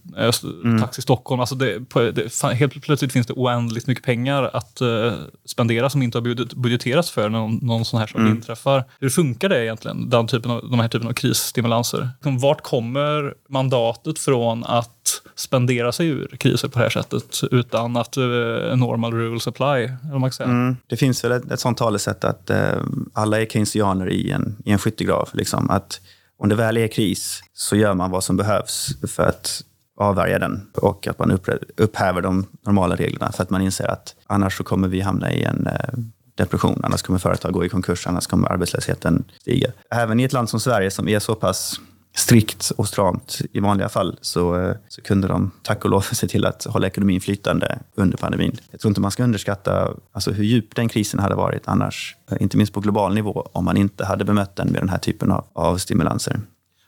[0.64, 0.80] mm.
[0.80, 1.40] Taxi Stockholm.
[1.40, 1.78] Alltså det,
[2.12, 5.12] det, helt plötsligt finns det oändligt mycket pengar att uh,
[5.44, 8.32] spendera som inte har budgeterats för när någon, någon sån här sak mm.
[8.32, 8.84] inträffar.
[9.00, 12.08] Hur funkar det egentligen, den typen av, de här typen av krisstimulanser?
[12.14, 17.96] Liksom, vart kommer mandatet från att spendera sig ur kriser på det här sättet utan
[17.96, 19.64] att uh, normal rules apply?
[19.64, 20.48] Eller man säga?
[20.48, 20.76] Mm.
[20.86, 22.82] Det finns väl ett, ett sånt talesätt att uh,
[23.12, 25.28] alla är keynesianer i en, i en skyttegrav.
[25.32, 25.70] Liksom.
[25.70, 26.00] Att
[26.38, 29.62] om det väl är kris så gör man vad som behövs för att
[29.96, 31.38] avvärja den och att man
[31.76, 35.44] upphäver de normala reglerna för att man inser att annars så kommer vi hamna i
[35.44, 36.04] en uh,
[36.34, 39.72] depression, annars kommer företag gå i konkurs, annars kommer arbetslösheten stiga.
[39.90, 41.80] Även i ett land som Sverige som är så pass
[42.14, 46.28] strikt och stramt i vanliga fall så, eh, så kunde de tack och lov se
[46.28, 48.58] till att hålla ekonomin flytande under pandemin.
[48.70, 52.36] Jag tror inte man ska underskatta alltså, hur djup den krisen hade varit annars, eh,
[52.40, 55.30] inte minst på global nivå, om man inte hade bemött den med den här typen
[55.30, 56.40] av, av stimulanser.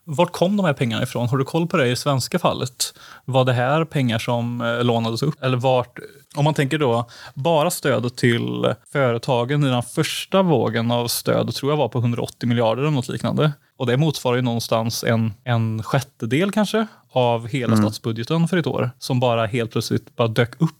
[0.06, 1.28] Vart kom de här pengarna ifrån?
[1.28, 2.94] Har du koll på det i svenska fallet?
[3.24, 5.42] Var det här pengar som eh, lånades upp?
[5.42, 5.98] Eller vart,
[6.34, 11.72] om man tänker då bara stödet till företagen i den första vågen av stöd tror
[11.72, 13.52] jag var på 180 miljarder eller något liknande.
[13.76, 17.84] Och det motsvarar ju någonstans en, en sjättedel kanske av hela mm.
[17.84, 20.70] statsbudgeten för ett år som bara helt plötsligt bara dök upp.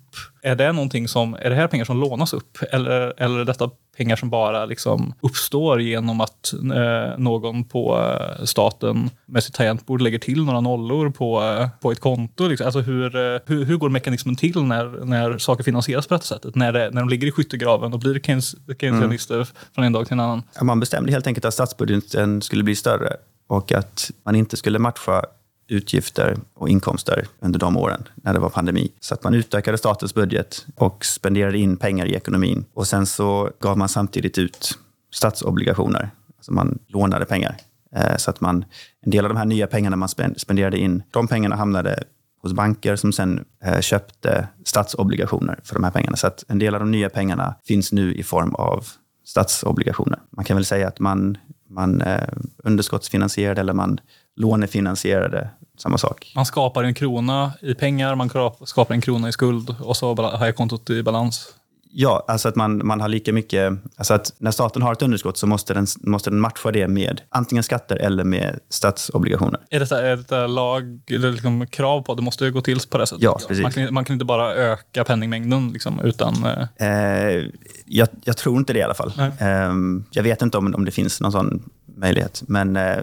[0.43, 3.71] Är det någonting som, är det här pengar som lånas upp eller, eller är detta
[3.97, 10.01] pengar som bara liksom uppstår genom att eh, någon på eh, staten med sitt tangentbord
[10.01, 12.49] lägger till några nollor på, eh, på ett konto?
[12.49, 12.65] Liksom.
[12.65, 16.55] Alltså hur, eh, hur, hur, går mekanismen till när, när saker finansieras på detta sättet?
[16.55, 19.47] När, det, när de ligger i skyttegraven och blir keynesianister mm.
[19.75, 20.43] från en dag till en annan?
[20.63, 23.17] Man bestämde helt enkelt att statsbudgeten skulle bli större
[23.47, 25.25] och att man inte skulle matcha
[25.69, 28.93] utgifter och inkomster under de åren när det var pandemi.
[29.01, 32.65] Så att man utökade statens budget och spenderade in pengar i ekonomin.
[32.75, 34.79] Och sen så gav man samtidigt ut
[35.13, 36.11] statsobligationer.
[36.37, 37.57] Alltså man lånade pengar
[37.97, 38.65] eh, så att man,
[39.01, 42.05] en del av de här nya pengarna man spenderade in, de pengarna hamnade
[42.43, 46.17] hos banker som sen eh, köpte statsobligationer för de här pengarna.
[46.17, 48.87] Så att en del av de nya pengarna finns nu i form av
[49.25, 50.19] statsobligationer.
[50.31, 51.39] Man kan väl säga att man,
[51.69, 52.29] man eh,
[52.65, 54.01] underskottsfinansierade eller man
[54.37, 56.33] lånefinansierade samma sak.
[56.35, 58.31] Man skapar en krona i pengar, man
[58.65, 61.55] skapar en krona i skuld och så har jag kontot i balans.
[61.97, 63.73] Ja, alltså att man, man har lika mycket...
[63.97, 67.21] Alltså att när staten har ett underskott så måste den, måste den matcha det med
[67.29, 69.61] antingen skatter eller med statsobligationer.
[69.71, 72.99] Är detta, är detta lag eller liksom krav på att det måste gå till på
[72.99, 73.23] det sättet?
[73.23, 73.63] Ja, precis.
[73.63, 76.35] Man kan, man kan inte bara öka penningmängden liksom, utan...
[76.77, 76.89] Eh...
[76.89, 77.45] Eh,
[77.87, 79.13] jag, jag, tror inte det i alla fall.
[79.19, 79.73] Eh,
[80.11, 81.63] jag vet inte om, om det finns någon sån
[81.97, 82.97] möjlighet, men eh,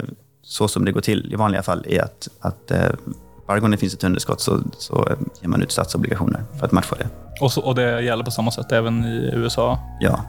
[0.52, 2.90] så som det går till i vanliga fall är att, att eh,
[3.48, 5.08] varje gång det finns ett underskott så, så
[5.42, 7.08] ger man ut statsobligationer för att matcha det.
[7.42, 9.80] Och, så, och det gäller på samma sätt även i USA?
[10.00, 10.26] Ja.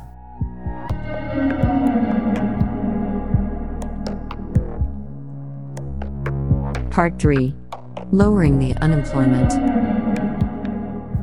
[6.94, 7.52] Part 3
[8.12, 9.52] Lowering the unemployment.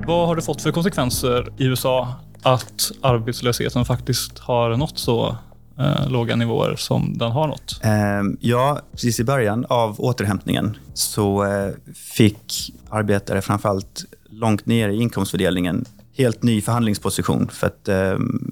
[0.07, 5.37] Vad har det fått för konsekvenser i USA att arbetslösheten faktiskt har nått så
[5.79, 7.79] eh, låga nivåer som den har nått?
[7.83, 14.95] Eh, ja, precis i början av återhämtningen så eh, fick arbetare framförallt långt ner i
[14.95, 15.85] inkomstfördelningen
[16.17, 18.51] helt ny förhandlingsposition för att ehm,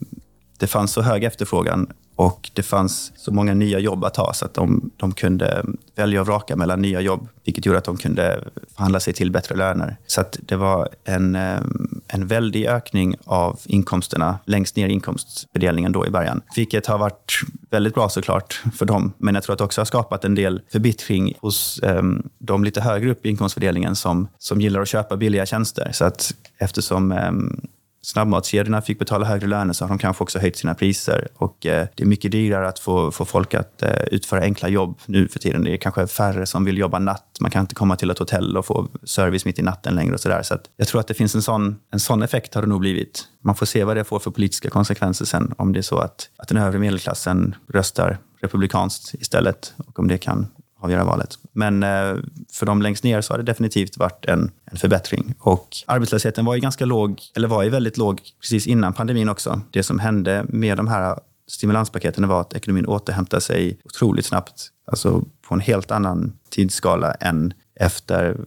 [0.60, 1.88] det fanns så hög efterfrågan
[2.18, 5.66] och det fanns så många nya jobb att ta så att de, de kunde
[5.96, 8.44] välja och vraka mellan nya jobb, vilket gjorde att de kunde
[8.76, 9.98] förhandla sig till bättre löner.
[10.08, 11.60] Så att det var en, eh,
[12.08, 16.42] en väldig ökning av inkomsterna längst ner i inkomstfördelningen då i början.
[16.56, 17.40] Vilket har varit
[17.70, 20.62] väldigt bra såklart för dem, men jag tror att det också har skapat en del
[20.72, 25.46] förbittring hos um, de lite högre upp i inkomstfördelningen som, som gillar att köpa billiga
[25.46, 25.90] tjänster.
[25.94, 27.68] Så att eftersom um,
[28.08, 31.28] snabbmatskedjorna fick betala högre löner så har de kanske också höjt sina priser.
[31.36, 35.00] Och eh, det är mycket dyrare att få, få folk att eh, utföra enkla jobb
[35.06, 35.64] nu för tiden.
[35.64, 37.38] Det är kanske färre som vill jobba natt.
[37.40, 40.20] Man kan inte komma till ett hotell och få service mitt i natten längre och
[40.20, 40.44] sådär.
[40.44, 42.80] Så, att jag tror att det finns en sån, en sån effekt har det nog
[42.80, 43.24] blivit.
[43.44, 45.54] Man får se vad det får för politiska konsekvenser sen.
[45.58, 50.18] Om det är så att, att den övre medelklassen röstar republikanskt istället och om det
[50.18, 50.48] kan
[50.80, 51.40] avgöra valet.
[51.52, 52.16] Men eh,
[52.54, 55.36] för de längst ner så har det definitivt varit en, en förbättring.
[55.40, 59.62] Och arbetslösheten var ju ganska låg, eller var ju väldigt låg precis innan pandemin också.
[59.72, 64.70] Det som hände med de här stimulanspaketen var att ekonomin återhämtade sig otroligt snabbt.
[64.86, 68.38] Alltså på en helt annan tidsskala än efter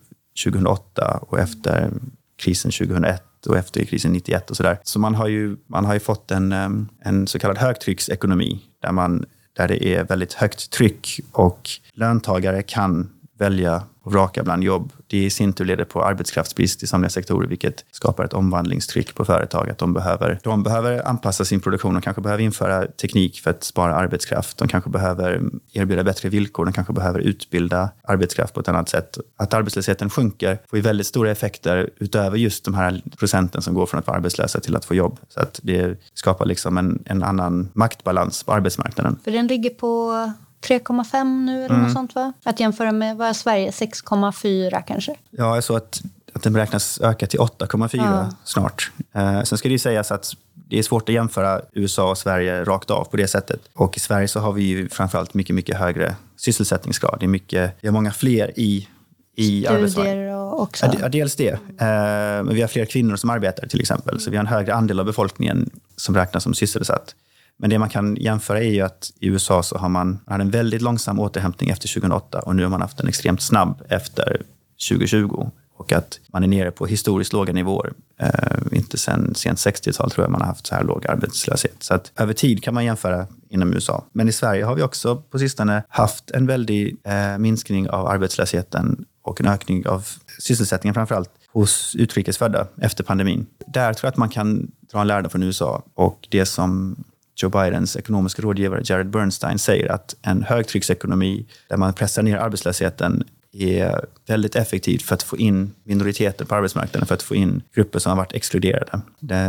[0.44, 1.90] 2008 och efter
[2.38, 4.78] krisen 2001 och efter krisen 91 och sådär.
[4.82, 6.68] Så man har ju, man har ju fått en, eh,
[7.04, 9.24] en så kallad högtrycksekonomi där man
[9.60, 14.92] där det är väldigt högt tryck och löntagare kan välja och vraka bland jobb.
[15.06, 19.24] Det i sin tur leder på arbetskraftsbrist i somliga sektorer, vilket skapar ett omvandlingstryck på
[19.24, 19.70] företag.
[19.70, 21.94] Att de behöver, de behöver anpassa sin produktion.
[21.94, 24.58] De kanske behöver införa teknik för att spara arbetskraft.
[24.58, 25.42] De kanske behöver
[25.72, 26.64] erbjuda bättre villkor.
[26.64, 29.18] De kanske behöver utbilda arbetskraft på ett annat sätt.
[29.36, 33.86] Att arbetslösheten sjunker får ju väldigt stora effekter utöver just de här procenten som går
[33.86, 35.18] från att vara arbetslösa till att få jobb.
[35.28, 39.18] Så att det skapar liksom en, en annan maktbalans på arbetsmarknaden.
[39.24, 40.32] För den ligger på
[40.66, 41.82] 3,5 nu eller mm.
[41.82, 42.32] något sånt va?
[42.44, 45.14] Att jämföra med vad är Sverige, 6,4 kanske?
[45.30, 46.02] Ja, jag såg att,
[46.32, 48.30] att den beräknas öka till 8,4 ja.
[48.44, 48.90] snart.
[49.12, 52.64] Eh, sen ska det ju sägas att det är svårt att jämföra USA och Sverige
[52.64, 53.60] rakt av på det sättet.
[53.74, 57.16] Och i Sverige så har vi ju framförallt mycket, mycket högre sysselsättningsgrad.
[57.20, 58.88] Det är, mycket, vi har många fler i
[59.36, 60.86] i Studier och också?
[61.00, 61.50] Ja, dels det.
[61.50, 64.20] Eh, men vi har fler kvinnor som arbetar till exempel.
[64.20, 67.14] Så vi har en högre andel av befolkningen som räknas som sysselsatt.
[67.60, 70.44] Men det man kan jämföra är ju att i USA så har man, man hade
[70.44, 74.42] en väldigt långsam återhämtning efter 2008 och nu har man haft en extremt snabb efter
[74.88, 75.50] 2020.
[75.74, 77.92] Och att man är nere på historiskt låga nivåer.
[78.20, 78.30] Eh,
[78.72, 81.82] inte sen sent 60-tal tror jag man har haft så här låg arbetslöshet.
[81.82, 84.04] Så att över tid kan man jämföra inom USA.
[84.12, 89.04] Men i Sverige har vi också på sistone haft en väldig eh, minskning av arbetslösheten
[89.22, 90.06] och en ökning av
[90.38, 93.46] sysselsättningen framför allt hos utrikesfödda efter pandemin.
[93.66, 96.96] Där tror jag att man kan dra en lärdom från USA och det som
[97.42, 103.24] Joe Bidens ekonomiska rådgivare Jared Bernstein säger att en högtrycksekonomi där man pressar ner arbetslösheten
[103.52, 107.98] är väldigt effektivt för att få in minoriteter på arbetsmarknaden, för att få in grupper
[107.98, 109.00] som har varit exkluderade.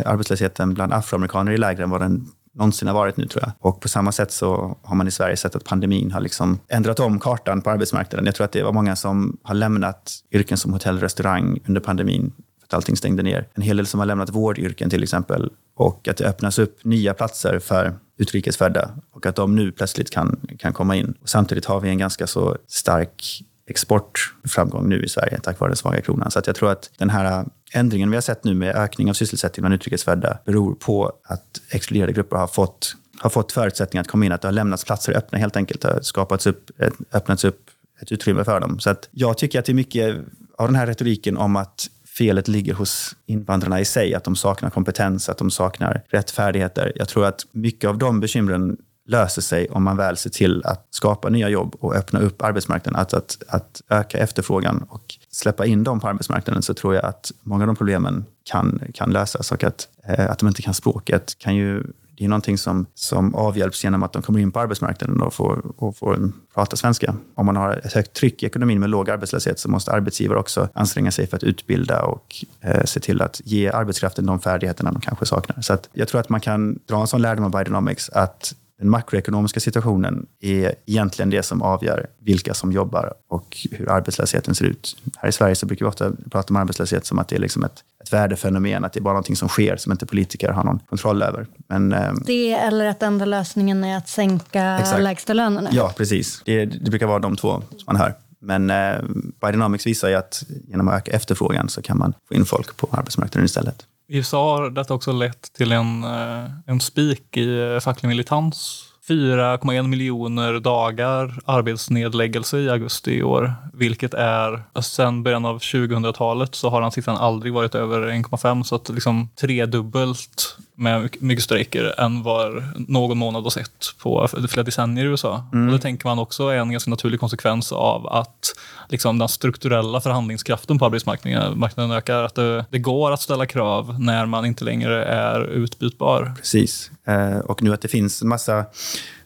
[0.05, 3.51] arbetslösheten bland afroamerikaner är lägre än vad den någonsin har varit nu tror jag.
[3.59, 6.99] Och på samma sätt så har man i Sverige sett att pandemin har liksom ändrat
[6.99, 8.25] om kartan på arbetsmarknaden.
[8.25, 11.81] Jag tror att det var många som har lämnat yrken som hotell och restaurang under
[11.81, 12.31] pandemin
[12.71, 13.47] att allting stängde ner.
[13.53, 17.13] En hel del som har lämnat vårdyrken till exempel och att det öppnas upp nya
[17.13, 21.13] platser för utrikesfödda och att de nu plötsligt kan, kan komma in.
[21.21, 25.75] Och samtidigt har vi en ganska så stark exportframgång nu i Sverige tack vare den
[25.75, 26.31] svaga kronan.
[26.31, 29.13] Så att jag tror att den här ändringen vi har sett nu med ökning av
[29.13, 34.25] sysselsättning bland utrikesfödda beror på att exkluderade grupper har fått har fått förutsättningar att komma
[34.25, 35.81] in, att det har lämnats platser öppna helt enkelt.
[35.81, 36.71] Det har skapats upp,
[37.11, 37.69] öppnats upp
[38.01, 38.79] ett utrymme för dem.
[38.79, 40.15] Så att jag tycker att det är mycket
[40.57, 44.69] av den här retoriken om att felet ligger hos invandrarna i sig, att de saknar
[44.69, 46.91] kompetens, att de saknar rättfärdigheter.
[46.95, 50.87] Jag tror att mycket av de bekymren löser sig om man väl ser till att
[50.89, 55.83] skapa nya jobb och öppna upp arbetsmarknaden, att, att, att öka efterfrågan och släppa in
[55.83, 59.63] dem på arbetsmarknaden så tror jag att många av de problemen kan, kan lösas och
[59.63, 61.83] att, eh, att de inte kan språket kan ju
[62.17, 65.71] det är någonting som, som avhjälps genom att de kommer in på arbetsmarknaden och får,
[65.77, 67.15] och får prata svenska.
[67.35, 70.69] Om man har ett högt tryck i ekonomin med låg arbetslöshet så måste arbetsgivare också
[70.73, 75.01] anstränga sig för att utbilda och eh, se till att ge arbetskraften de färdigheterna de
[75.01, 75.61] kanske saknar.
[75.61, 79.59] Så jag tror att man kan dra en sån lärdom av Bidenomics att den makroekonomiska
[79.59, 84.97] situationen är egentligen det som avgör vilka som jobbar och hur arbetslösheten ser ut.
[85.17, 87.63] Här i Sverige så brukar vi ofta prata om arbetslöshet som att det är liksom
[87.63, 90.79] ett, ett värdefenomen, att det är bara någonting som sker som inte politiker har någon
[90.79, 91.47] kontroll över.
[91.67, 95.01] Men, eh, det eller att enda lösningen är att sänka exakt.
[95.01, 95.69] lägsta lönerna.
[95.73, 96.41] Ja, precis.
[96.45, 98.15] Det, det brukar vara de två som man hör.
[98.39, 99.01] Men eh,
[99.41, 102.87] Bidenomics visar ju att genom att öka efterfrågan så kan man få in folk på
[102.91, 103.85] arbetsmarknaden istället.
[104.11, 108.87] I USA har detta också lett till en, eh, en spik i eh, facklig militans
[109.07, 116.55] 4,1 miljoner dagar arbetsnedläggelse i augusti i år, vilket är alltså sen början av 2000-talet
[116.55, 121.99] så har den siffran aldrig varit över 1,5 så att liksom tredubbelt med mycket strejker
[121.99, 125.45] än vad någon månad har sett på flera decennier i USA.
[125.53, 125.67] Mm.
[125.67, 128.55] Och det tänker man också är en ganska naturlig konsekvens av att
[128.89, 132.23] liksom, den strukturella förhandlingskraften på arbetsmarknaden ökar.
[132.23, 136.33] Att det, det, går att ställa krav när man inte längre är utbytbar.
[136.37, 136.91] Precis.
[137.07, 138.65] Eh, och nu att det finns en massa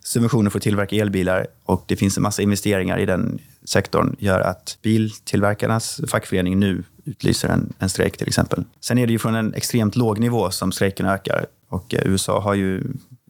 [0.04, 4.40] subventioner för att tillverka elbilar och det finns en massa investeringar i den sektorn gör
[4.40, 8.64] att biltillverkarnas fackförening nu utlyser en, en strejk till exempel.
[8.82, 12.40] Sen är det ju från en extremt låg nivå som strejken ökar och eh, USA
[12.40, 12.84] har ju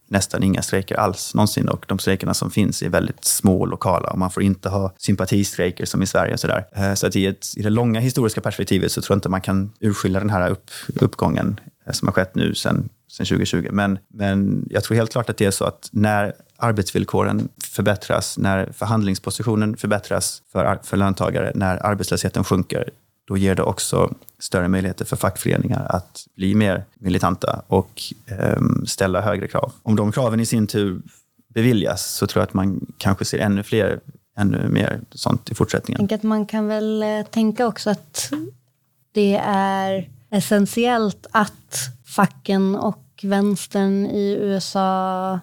[0.08, 4.10] nästan inga strejker alls någonsin och de strejkerna som finns är väldigt små och lokala
[4.10, 6.34] och man får inte ha sympatistrejker som i Sverige.
[6.34, 6.66] Och så där.
[6.76, 9.42] Eh, så att i, ett, i det långa historiska perspektivet så tror jag inte man
[9.42, 13.68] kan urskilja den här upp, uppgången eh, som har skett nu sen, sen 2020.
[13.72, 18.72] Men, men jag tror helt klart att det är så att när arbetsvillkoren förbättras, när
[18.72, 22.90] förhandlingspositionen förbättras för, för löntagare, när arbetslösheten sjunker,
[23.28, 29.22] då ger det också större möjligheter för fackföreningar att bli mer militanta och eh, ställa
[29.22, 29.72] högre krav.
[29.84, 31.02] Om de kraven i sin tur
[31.54, 34.00] beviljas så tror jag att man kanske ser ännu fler,
[34.38, 36.02] ännu mer sånt i fortsättningen.
[36.02, 38.32] Jag tänker att man kan väl eh, tänka också att
[39.12, 45.40] det är essentiellt att facken och vänstern i USA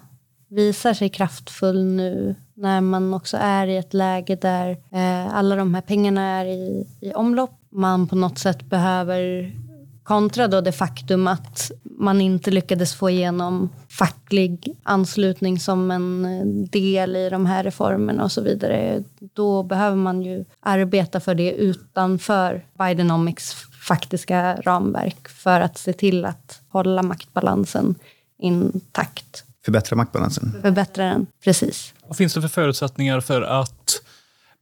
[0.49, 5.75] visar sig kraftfull nu när man också är i ett läge där eh, alla de
[5.75, 7.62] här pengarna är i, i omlopp.
[7.73, 9.53] Man på något sätt behöver
[10.03, 17.17] kontra då det faktum att man inte lyckades få igenom facklig anslutning som en del
[17.17, 19.03] i de här reformerna och så vidare.
[19.19, 23.55] Då behöver man ju arbeta för det utanför Bidenomics
[23.89, 27.95] faktiska ramverk för att se till att hålla maktbalansen
[28.39, 29.45] intakt.
[29.65, 30.53] Förbättra maktbalansen.
[30.63, 31.95] Förbättra den, precis.
[32.07, 34.03] Vad finns det för förutsättningar för att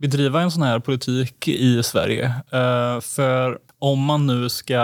[0.00, 2.26] bedriva en sån här politik i Sverige?
[2.54, 4.82] Uh, för om man nu ska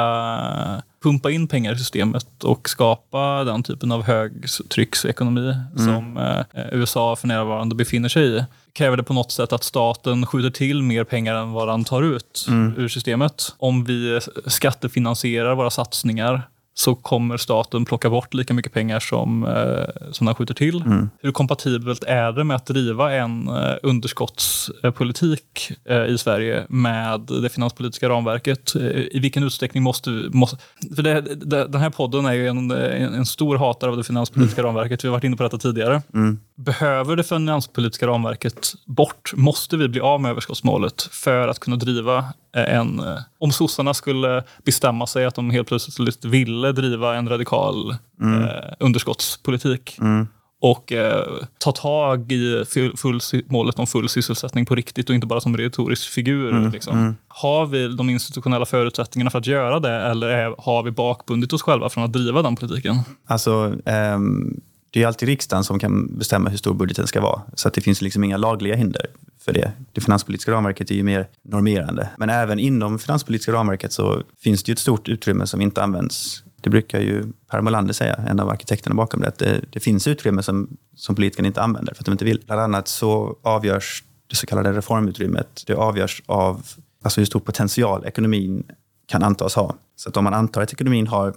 [1.03, 5.87] pumpa in pengar i systemet och skapa den typen av högtrycksekonomi mm.
[5.87, 10.27] som uh, USA för närvarande befinner sig i, kräver det på något sätt att staten
[10.27, 12.75] skjuter till mer pengar än vad den tar ut mm.
[12.77, 13.55] ur systemet.
[13.59, 16.43] Om vi skattefinansierar våra satsningar
[16.79, 20.83] så kommer staten plocka bort lika mycket pengar som, eh, som den skjuter till.
[20.83, 21.11] Mm.
[21.23, 27.49] Hur kompatibelt är det med att driva en eh, underskottspolitik eh, i Sverige med det
[27.49, 28.75] finanspolitiska ramverket?
[28.75, 30.11] Eh, I vilken utsträckning måste...
[30.11, 30.57] måste
[30.97, 34.05] för det, det, den här podden är ju en, en, en stor hatare av det
[34.05, 34.69] finanspolitiska mm.
[34.69, 35.05] ramverket.
[35.05, 36.03] Vi har varit inne på detta tidigare.
[36.15, 36.41] Mm.
[36.57, 39.33] Behöver det finanspolitiska ramverket bort?
[39.37, 43.01] Måste vi bli av med överskottsmålet för att kunna driva en...
[43.01, 48.43] Eh, om sossarna skulle bestämma sig att de helt plötsligt ville driva en radikal mm.
[48.43, 48.49] eh,
[48.81, 50.29] underskottspolitik mm.
[50.61, 51.25] och eh,
[51.59, 52.65] ta tag i
[52.97, 56.51] full, målet om full sysselsättning på riktigt och inte bara som retorisk figur.
[56.51, 56.71] Mm.
[56.71, 56.99] Liksom.
[56.99, 57.17] Mm.
[57.29, 61.63] Har vi de institutionella förutsättningarna för att göra det eller är, har vi bakbundit oss
[61.63, 62.97] själva från att driva den politiken?
[63.27, 63.73] Alltså,
[64.15, 64.61] um
[64.97, 67.43] det är alltid riksdagen som kan bestämma hur stor budgeten ska vara.
[67.55, 69.07] Så att det finns liksom inga lagliga hinder
[69.45, 69.73] för det.
[69.93, 72.09] Det finanspolitiska ramverket är ju mer normerande.
[72.19, 76.43] Men även inom finanspolitiska ramverket så finns det ju ett stort utrymme som inte används.
[76.61, 80.07] Det brukar ju Per Molander säga, en av arkitekterna bakom det, att det, det finns
[80.07, 82.43] utrymme som, som politikerna inte använder för att de inte vill.
[82.47, 86.67] Bland annat så avgörs det så kallade reformutrymmet, det avgörs av
[87.03, 88.65] alltså hur stor potential ekonomin
[89.07, 89.75] kan antas ha.
[89.97, 91.35] Så att om man antar att ekonomin har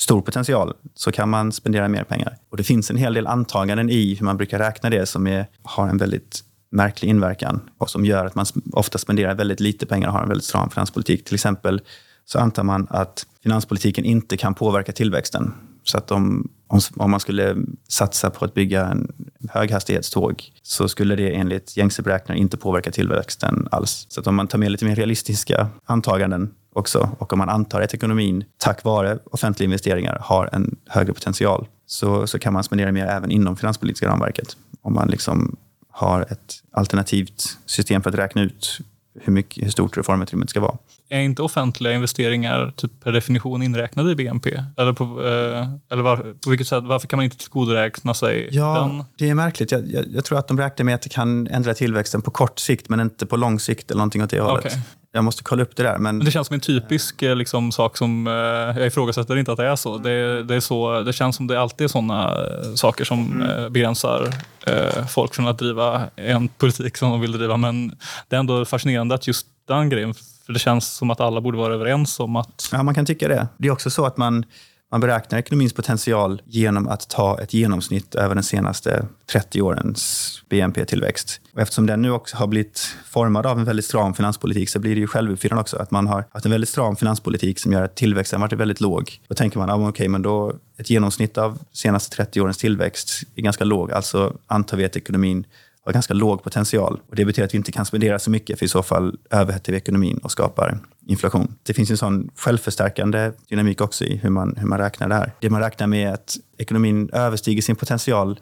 [0.00, 2.36] stor potential så kan man spendera mer pengar.
[2.50, 5.46] Och det finns en hel del antaganden i hur man brukar räkna det som är,
[5.62, 10.08] har en väldigt märklig inverkan och som gör att man ofta spenderar väldigt lite pengar
[10.08, 11.24] och har en väldigt stram finanspolitik.
[11.24, 11.80] Till exempel
[12.24, 15.52] så antar man att finanspolitiken inte kan påverka tillväxten.
[15.84, 16.48] Så att om,
[16.96, 17.56] om, man skulle
[17.88, 19.12] satsa på att bygga en
[19.50, 24.06] höghastighetståg så skulle det enligt gängse beräkningar inte påverka tillväxten alls.
[24.08, 27.80] Så att om man tar med lite mer realistiska antaganden också och om man antar
[27.80, 32.92] att ekonomin tack vare offentliga investeringar har en högre potential så, så kan man spendera
[32.92, 34.56] mer även inom finanspolitiska ramverket.
[34.82, 35.56] Om man liksom
[35.90, 38.80] har ett alternativt system för att räkna ut
[39.20, 40.76] hur, mycket, hur stort reformutrymmet ska vara.
[41.08, 44.64] Är inte offentliga investeringar typ per definition inräknade i BNP?
[44.76, 48.78] Eller, på, eh, eller var, på vilket sätt, varför kan man inte tillgodoräkna sig ja,
[48.78, 49.04] den?
[49.18, 49.72] Det är märkligt.
[49.72, 52.58] Jag, jag, jag, tror att de räknar med att det kan ändra tillväxten på kort
[52.58, 54.66] sikt men inte på lång sikt eller någonting åt det hållet.
[54.66, 54.78] Okay.
[55.12, 55.98] Jag måste kolla upp det där.
[55.98, 56.18] Men...
[56.18, 58.26] det känns som en typisk eh, liksom, sak som...
[58.26, 58.32] Eh,
[58.78, 59.98] jag ifrågasätter inte att det är så.
[59.98, 61.00] Det, det, är så.
[61.02, 63.72] det känns som det alltid är sådana eh, saker som mm.
[63.72, 64.34] begränsar
[64.66, 67.56] eh, folk från att driva en politik som de vill driva.
[67.56, 67.88] Men
[68.28, 70.14] det är ändå fascinerande att just den grejen
[70.50, 72.68] för det känns som att alla borde vara överens om att...
[72.72, 73.48] Ja, man kan tycka det.
[73.56, 74.44] Det är också så att man,
[74.90, 81.40] man beräknar ekonomins potential genom att ta ett genomsnitt över de senaste 30 årens BNP-tillväxt.
[81.54, 84.94] Och eftersom den nu också har blivit formad av en väldigt stram finanspolitik så blir
[84.94, 85.76] det ju självuppfyllande också.
[85.76, 89.20] Att man har haft en väldigt stram finanspolitik som gör att tillväxten varit väldigt låg.
[89.28, 93.22] Då tänker man, ah, okej, okay, men då ett genomsnitt av senaste 30 årens tillväxt
[93.34, 93.92] är ganska låg.
[93.92, 95.44] Alltså antar vi att ekonomin
[95.84, 97.00] har ganska låg potential.
[97.08, 99.72] Och det betyder att vi inte kan spendera så mycket, för i så fall överhettar
[99.72, 100.78] vi ekonomin och skapar
[101.10, 101.54] inflation.
[101.62, 105.32] Det finns en sån självförstärkande dynamik också i hur man, hur man räknar det här.
[105.40, 108.40] Det man räknar med är att ekonomin överstiger sin potential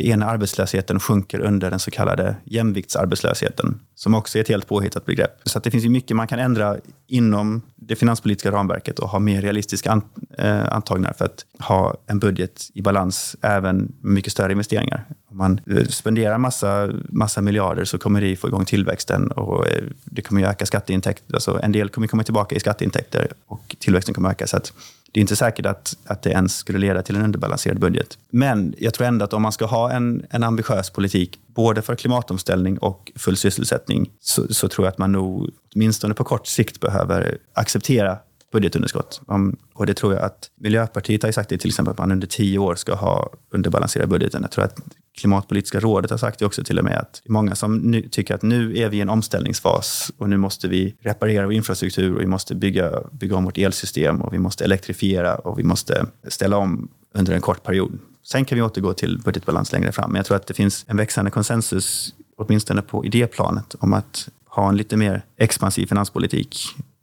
[0.00, 4.66] det är när arbetslösheten sjunker under den så kallade jämviktsarbetslösheten, som också är ett helt
[4.66, 5.40] påhittat begrepp.
[5.44, 6.76] Så det finns ju mycket man kan ändra
[7.06, 10.02] inom det finanspolitiska ramverket och ha mer realistiska
[10.38, 15.04] eh, antagningar för att ha en budget i balans även med mycket större investeringar.
[15.30, 19.84] Om man eh, spenderar massa, massa miljarder så kommer det få igång tillväxten och eh,
[20.04, 21.34] det kommer öka skatteintäkter.
[21.34, 24.46] Alltså en del kommer komma tillbaka i skatteintäkter och tillväxten kommer öka.
[24.46, 24.72] Så att
[25.12, 28.18] det är inte säkert att, att det ens skulle leda till en underbalanserad budget.
[28.30, 31.94] Men jag tror ändå att om man ska ha en, en ambitiös politik, både för
[31.94, 36.80] klimatomställning och full sysselsättning, så, så tror jag att man nog åtminstone på kort sikt
[36.80, 38.18] behöver acceptera
[38.52, 39.20] budgetunderskott.
[39.26, 42.26] Om, och det tror jag att Miljöpartiet har sagt det till exempel att man under
[42.26, 44.42] tio år ska ha underbalanserad budgeten.
[44.42, 44.78] Jag tror att
[45.18, 48.42] Klimatpolitiska rådet har sagt det också till och med att många som nu, tycker att
[48.42, 52.26] nu är vi i en omställningsfas och nu måste vi reparera vår infrastruktur och vi
[52.26, 56.88] måste bygga, bygga om vårt elsystem och vi måste elektrifiera och vi måste ställa om
[57.14, 57.98] under en kort period.
[58.22, 60.10] Sen kan vi återgå till budgetbalans längre fram.
[60.10, 64.68] Men jag tror att det finns en växande konsensus, åtminstone på idéplanet, om att ha
[64.68, 66.56] en lite mer expansiv finanspolitik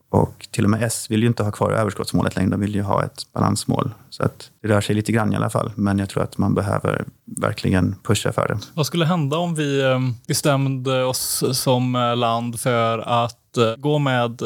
[0.10, 2.82] och till och med S vill ju inte ha kvar överskottsmålet längre, de vill ju
[2.82, 3.92] ha ett balansmål.
[4.10, 6.54] Så att det rör sig lite grann i alla fall, men jag tror att man
[6.54, 8.58] behöver verkligen pusha för det.
[8.74, 14.00] Vad skulle hända om vi eh, bestämde oss som eh, land för att eh, gå
[14.00, 14.42] med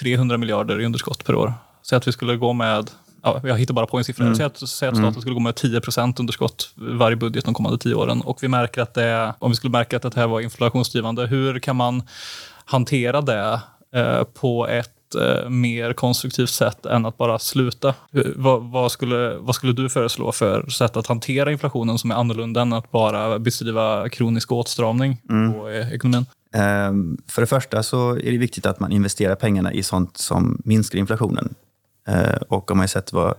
[0.00, 1.54] 300 miljarder i underskott per år?
[1.82, 2.90] Säg att vi skulle gå med
[3.22, 4.24] Ja, jag hittar bara på en siffra.
[4.24, 4.36] Mm.
[4.36, 5.20] Säg att, säg att staten mm.
[5.20, 8.20] skulle gå med 10% underskott varje budget de kommande tio åren.
[8.20, 11.58] Och vi märker att det, om vi skulle märka att det här var inflationsdrivande, hur
[11.58, 12.02] kan man
[12.64, 13.60] hantera det
[13.94, 17.94] Eh, på ett eh, mer konstruktivt sätt än att bara sluta.
[18.36, 22.62] Vad, vad, skulle, vad skulle du föreslå för sätt att hantera inflationen som är annorlunda
[22.62, 25.52] än att bara beskriva kronisk åtstramning mm.
[25.52, 26.26] på ekonomin?
[26.88, 30.62] Um, för det första så är det viktigt att man investerar pengarna i sånt som
[30.64, 31.54] minskar inflationen.
[32.08, 33.34] Eh, och om man har sett vad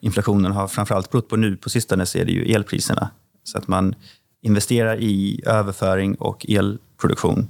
[0.00, 3.10] inflationen har framförallt berott på nu på sistone så är det ju elpriserna.
[3.44, 3.94] Så att man
[4.42, 7.48] investerar i överföring och elproduktion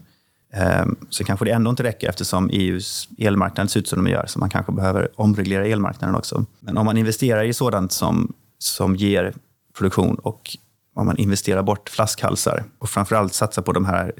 [0.53, 4.27] ehm, så kanske det ändå inte räcker eftersom EUs elmarknad ser ut som de gör,
[4.27, 6.45] så man kanske behöver omreglera elmarknaden också.
[6.61, 9.35] Men om man investerar i sådant som, som ger
[9.79, 10.57] produktion och
[10.95, 14.13] om man investerar bort flaskhalsar och framförallt satsar på de här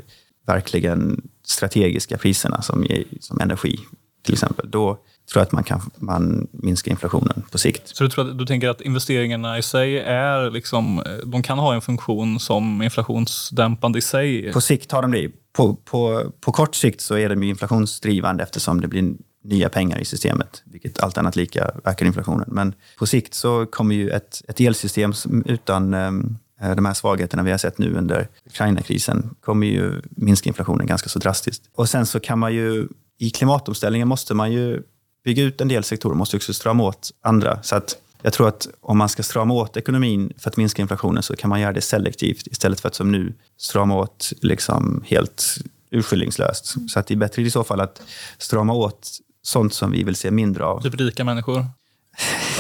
[0.47, 2.87] verkligen strategiska priserna som,
[3.21, 3.79] som energi
[4.23, 4.99] till exempel, då
[5.31, 7.97] tror jag att man kan man minska inflationen på sikt.
[7.97, 11.75] Så du, tror att, du tänker att investeringarna i sig är liksom, de kan ha
[11.75, 14.53] en funktion som inflationsdämpande i sig?
[14.53, 18.81] På sikt har de det på, på, på kort sikt så är de inflationsdrivande eftersom
[18.81, 19.15] det blir
[19.45, 22.49] nya pengar i systemet, vilket allt annat lika ökar inflationen.
[22.49, 25.13] Men på sikt så kommer ju ett, ett elsystem
[25.47, 26.39] utan um,
[26.77, 31.19] de här svagheterna vi har sett nu under Ukraina-krisen kommer ju minska inflationen ganska så
[31.19, 31.63] drastiskt.
[31.75, 34.83] Och sen så kan man ju, i klimatomställningen måste man ju
[35.25, 37.63] bygga ut en del sektorer, måste också strama åt andra.
[37.63, 41.23] Så att jag tror att om man ska strama åt ekonomin för att minska inflationen
[41.23, 45.45] så kan man göra det selektivt istället för att som nu strama åt liksom helt
[45.91, 46.91] urskillningslöst.
[46.91, 48.03] Så att det är bättre i så fall att
[48.39, 49.09] strama åt
[49.43, 50.83] sånt som vi vill se mindre av.
[50.83, 51.67] Typ rika människor?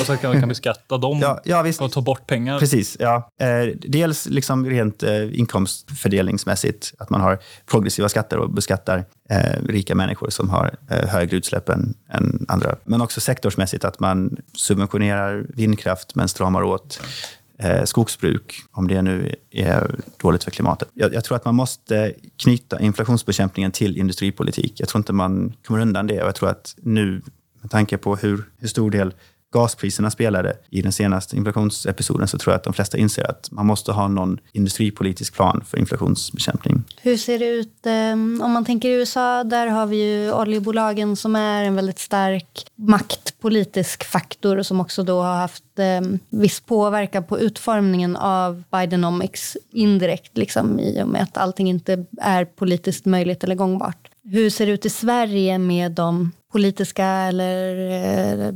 [0.00, 1.80] Och så kan vi kan beskatta dem Ja, ja visst.
[1.80, 2.58] och ta bort pengar.
[2.58, 3.28] Precis, ja.
[3.40, 9.94] Eh, dels liksom rent eh, inkomstfördelningsmässigt, att man har progressiva skatter och beskattar eh, rika
[9.94, 12.76] människor som har högre utsläpp än, än andra.
[12.84, 17.00] Men också sektorsmässigt, att man subventionerar vindkraft men stramar åt
[17.84, 20.88] skogsbruk, om det nu är dåligt för klimatet.
[20.94, 24.80] Jag, jag tror att man måste knyta inflationsbekämpningen till industripolitik.
[24.80, 27.22] Jag tror inte man kommer undan det och jag tror att nu,
[27.60, 29.14] med tanke på hur, hur stor del
[29.52, 33.66] gaspriserna spelade i den senaste inflationsepisoden så tror jag att de flesta inser att man
[33.66, 36.82] måste ha någon industripolitisk plan för inflationsbekämpning.
[37.02, 39.44] Hur ser det ut eh, om man tänker i USA?
[39.44, 45.02] Där har vi ju oljebolagen som är en väldigt stark maktpolitisk faktor och som också
[45.02, 46.00] då har haft eh,
[46.30, 52.44] viss påverkan på utformningen av Bidenomics indirekt liksom, i och med att allting inte är
[52.44, 54.08] politiskt möjligt eller gångbart.
[54.24, 58.52] Hur ser det ut i Sverige med de politiska eller eh,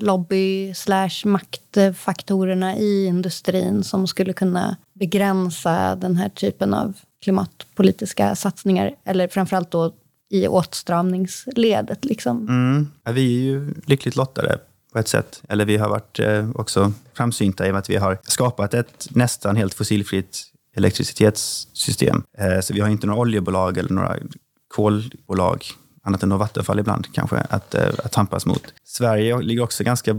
[0.00, 8.94] lobby slash maktfaktorerna i industrin som skulle kunna begränsa den här typen av klimatpolitiska satsningar
[9.04, 9.92] eller framförallt då
[10.30, 12.04] i åtstramningsledet.
[12.04, 12.48] Liksom.
[12.48, 12.88] Mm.
[13.04, 14.58] Ja, vi är ju lyckligt lottade
[14.92, 15.42] på ett sätt.
[15.48, 19.08] Eller vi har varit eh, också framsynta i och med att vi har skapat ett
[19.10, 20.42] nästan helt fossilfritt
[20.76, 22.22] elektricitetssystem.
[22.38, 24.16] Eh, så vi har inte några oljebolag eller några
[24.68, 25.64] kolbolag,
[26.02, 28.62] annat än då Vattenfall ibland kanske, att, eh, att tampas mot.
[28.84, 30.16] Sverige ligger också ganska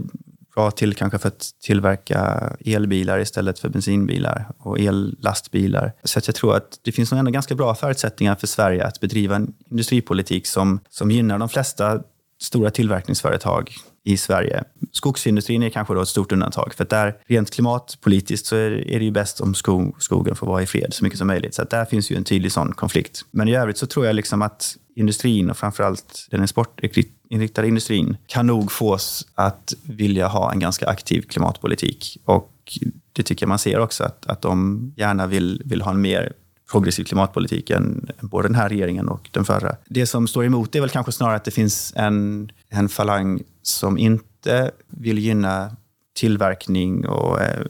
[0.54, 5.92] bra till kanske för att tillverka elbilar istället för bensinbilar och ellastbilar.
[6.04, 9.00] Så att jag tror att det finns nog ändå ganska bra förutsättningar för Sverige att
[9.00, 12.00] bedriva en industripolitik som, som gynnar de flesta
[12.40, 13.74] stora tillverkningsföretag
[14.04, 14.64] i Sverige.
[14.92, 19.04] Skogsindustrin är kanske då ett stort undantag, för där rent klimatpolitiskt så är, är det
[19.04, 21.54] ju bäst om skog, skogen får vara i fred så mycket som möjligt.
[21.54, 23.24] Så att där finns ju en tydlig sån konflikt.
[23.30, 28.46] Men i övrigt så tror jag liksom att industrin och framförallt den exportinriktade industrin kan
[28.46, 32.18] nog fås att vilja ha en ganska aktiv klimatpolitik.
[32.24, 32.78] Och
[33.12, 36.32] det tycker jag man ser också, att, att de gärna vill, vill ha en mer
[36.72, 39.76] progressiv klimatpolitik än både den här regeringen och den förra.
[39.88, 43.98] Det som står emot är väl kanske snarare att det finns en, en falang som
[43.98, 45.76] inte vill gynna
[46.14, 47.66] tillverkning och eh,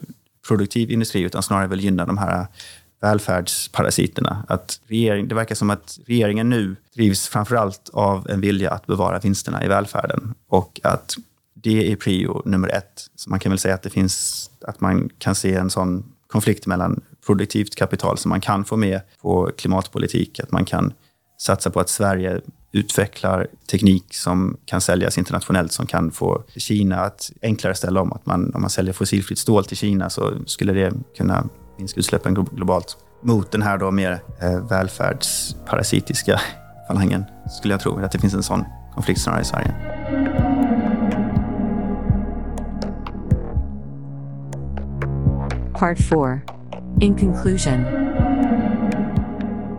[0.49, 2.47] produktiv industri utan snarare vill gynna de här
[3.03, 4.45] välfärdsparasiterna.
[4.49, 8.87] Att regering, det verkar som att regeringen nu drivs framför allt av en vilja att
[8.87, 11.17] bevara vinsterna i välfärden och att
[11.55, 13.07] det är prio nummer ett.
[13.17, 16.67] Så man kan väl säga att det finns, att man kan se en sån konflikt
[16.67, 20.93] mellan produktivt kapital som man kan få med på klimatpolitik, att man kan
[21.39, 22.41] satsa på att Sverige
[22.73, 28.13] utvecklar teknik som kan säljas internationellt, som kan få Kina att enklare ställa om.
[28.13, 31.49] Att man, om man säljer fossilfritt stål till Kina så skulle det kunna
[31.79, 32.97] minska utsläppen globalt.
[33.23, 36.41] Mot den här då mer eh, välfärdsparasitiska
[36.89, 38.05] falangen, skulle jag tro.
[38.05, 38.65] Att det finns en sån
[38.95, 39.75] konflikt snarare i Sverige.
[45.75, 46.41] Part 4.
[47.01, 47.85] In conclusion,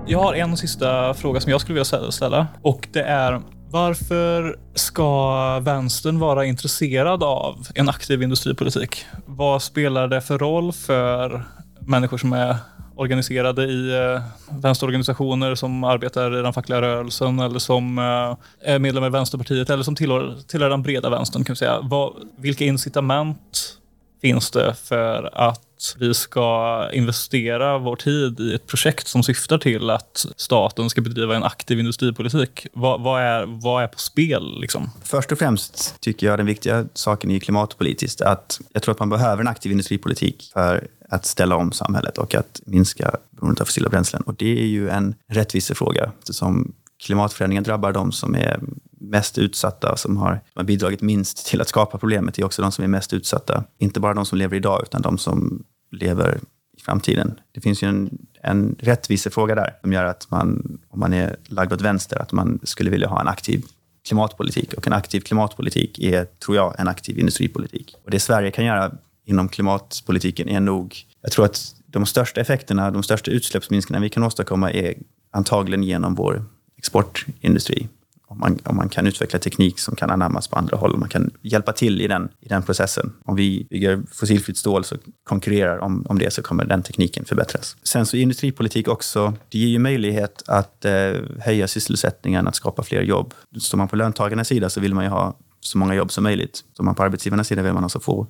[0.08, 5.60] Jag har en sista fråga som jag skulle vilja ställa och det är varför ska
[5.60, 9.06] vänstern vara intresserad av en aktiv industripolitik?
[9.26, 11.46] Vad spelar det för roll för
[11.88, 12.56] människor som är
[12.96, 14.22] organiserade i eh,
[14.62, 19.84] vänsterorganisationer som arbetar i den fackliga rörelsen eller som eh, är medlemmar i Vänsterpartiet eller
[19.84, 21.44] som tillhör, tillhör den breda vänstern.
[21.44, 21.80] Kan säga.
[21.82, 23.78] Vad, vilka incitament
[24.22, 29.90] finns det för att vi ska investera vår tid i ett projekt som syftar till
[29.90, 32.68] att staten ska bedriva en aktiv industripolitik?
[32.74, 34.60] Vad, vad är, vad är på spel?
[34.62, 34.90] Liksom?
[35.04, 38.22] Först och främst tycker jag den viktiga saken är klimatpolitiskt.
[38.22, 42.36] Att jag tror att man behöver en aktiv industripolitik för att ställa om samhället och
[42.36, 44.22] att minska beroendet av fossila bränslen.
[44.22, 46.74] Och det är ju en rättvisefråga eftersom
[47.06, 48.60] klimatförändringen drabbar de som är
[49.00, 52.62] mest utsatta, som har, som har bidragit minst till att skapa problemet, Det är också
[52.62, 53.64] de som är mest utsatta.
[53.78, 56.40] Inte bara de som lever idag, utan de som lever
[56.78, 57.40] i framtiden.
[57.52, 61.74] Det finns ju en, en rättvisefråga där som gör att man, om man är lagd
[61.74, 63.66] åt vänster, att man skulle vilja ha en aktiv
[64.08, 64.74] klimatpolitik.
[64.74, 67.96] Och en aktiv klimatpolitik är, tror jag, en aktiv industripolitik.
[68.06, 68.92] Och det Sverige kan göra
[69.26, 74.24] inom klimatpolitiken är nog, jag tror att de största effekterna, de största utsläppsminskningarna vi kan
[74.24, 74.94] åstadkomma är
[75.32, 76.46] antagligen genom vår
[76.78, 77.88] exportindustri.
[78.28, 81.10] Om man, om man kan utveckla teknik som kan anammas på andra håll, om man
[81.10, 83.14] kan hjälpa till i den, i den processen.
[83.26, 87.78] Om vi bygger fossilfritt stål så konkurrerar om, om det så kommer den tekniken förbättras.
[87.84, 93.02] Sen så industripolitik också, det ger ju möjlighet att eh, höja sysselsättningen, att skapa fler
[93.02, 93.34] jobb.
[93.62, 95.38] Står man på löntagarnas sida så vill man ju ha
[95.68, 96.64] så många jobb som möjligt.
[96.78, 98.28] Så man på arbetsgivarnas sida vill man alltså få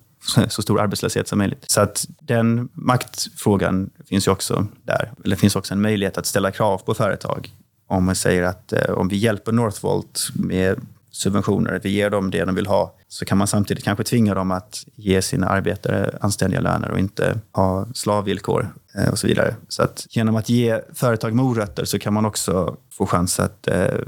[0.47, 1.71] så stor arbetslöshet som möjligt.
[1.71, 5.11] Så att den maktfrågan finns ju också där.
[5.23, 7.51] Eller det finns också en möjlighet att ställa krav på företag
[7.87, 10.79] om man säger att eh, om vi hjälper Northvolt med
[11.11, 14.33] subventioner, att vi ger dem det de vill ha, så kan man samtidigt kanske tvinga
[14.33, 19.55] dem att ge sina arbetare anständiga löner och inte ha slavvillkor eh, och så vidare.
[19.67, 23.99] Så att genom att ge företag morötter så kan man också få chans att eh,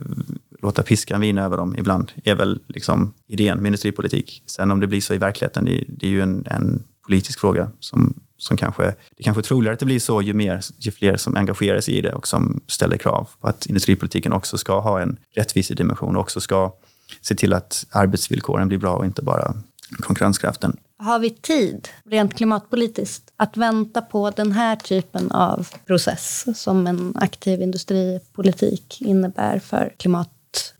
[0.65, 4.43] låta piskan vina över dem ibland, är väl liksom idén med industripolitik.
[4.45, 7.71] Sen om det blir så i verkligheten, det, det är ju en, en politisk fråga
[7.79, 11.17] som, som kanske, det kanske är troligare att det blir så ju, mer, ju fler
[11.17, 15.01] som engagerar sig i det och som ställer krav på att industripolitiken också ska ha
[15.01, 16.73] en rättvisedimension och också ska
[17.21, 19.53] se till att arbetsvillkoren blir bra och inte bara
[19.99, 20.77] konkurrenskraften.
[20.97, 27.13] Har vi tid, rent klimatpolitiskt, att vänta på den här typen av process som en
[27.15, 29.93] aktiv industripolitik innebär för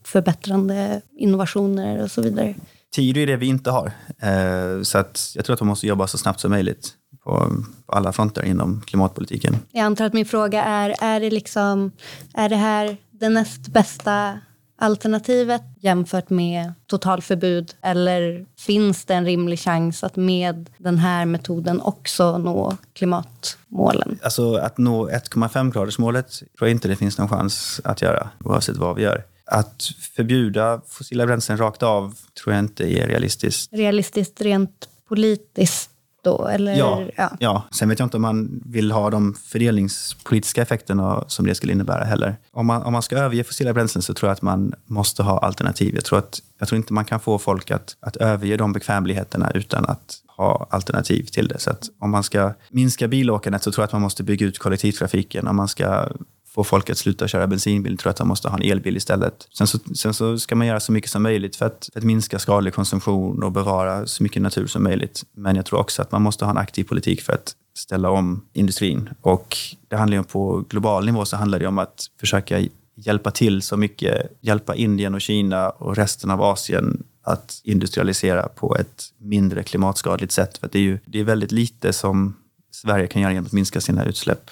[0.06, 2.56] klimatförbättrande innovationer och så vidare?
[2.96, 3.92] Tid är det vi inte har.
[4.20, 7.52] Eh, så att jag tror att man måste jobba så snabbt som möjligt på,
[7.88, 9.56] alla fronter inom klimatpolitiken.
[9.72, 11.92] Jag antar att min fråga är, är det, liksom,
[12.34, 14.40] är det här det näst bästa
[14.78, 17.76] alternativet jämfört med totalförbud?
[17.82, 24.20] Eller finns det en rimlig chans att med den här metoden också nå klimatmålen?
[24.24, 28.96] Alltså att nå 1,5-gradersmålet tror jag inte det finns någon chans att göra, oavsett vad
[28.96, 29.24] vi gör.
[29.46, 29.84] Att
[30.16, 33.74] förbjuda fossila bränslen rakt av tror jag inte är realistiskt.
[33.74, 35.90] Realistiskt rent politiskt
[36.26, 36.48] då?
[36.48, 37.32] Eller, ja, ja.
[37.40, 41.74] ja, sen vet jag inte om man vill ha de fördelningspolitiska effekterna som det skulle
[41.74, 42.36] innebära heller.
[42.52, 45.40] Om man, om man ska överge fossila bränslen så tror jag att man måste ha
[45.40, 45.96] alternativ.
[45.96, 49.52] Jag tror, att, jag tror inte man kan få folk att, att överge de bekvämligheterna
[49.54, 51.60] utan att ha alternativ till det.
[51.60, 55.48] Så om man ska minska bilåkandet så tror jag att man måste bygga ut kollektivtrafiken.
[55.48, 56.08] Om man ska
[56.56, 59.48] få folk att sluta köra bensinbil tror att de måste ha en elbil istället.
[59.58, 62.06] Sen så, sen så ska man göra så mycket som möjligt för att, för att,
[62.06, 65.24] minska skadlig konsumtion och bevara så mycket natur som möjligt.
[65.34, 68.46] Men jag tror också att man måste ha en aktiv politik för att ställa om
[68.54, 69.10] industrin.
[69.22, 69.58] Och
[69.88, 73.78] det handlar ju på global nivå så handlar det om att försöka hjälpa till så
[73.78, 80.32] mycket, hjälpa Indien och Kina och resten av Asien att industrialisera på ett mindre klimatskadligt
[80.32, 80.58] sätt.
[80.58, 82.36] För det är ju det är väldigt lite som
[82.72, 84.50] Sverige kan göra genom att minska sina utsläpp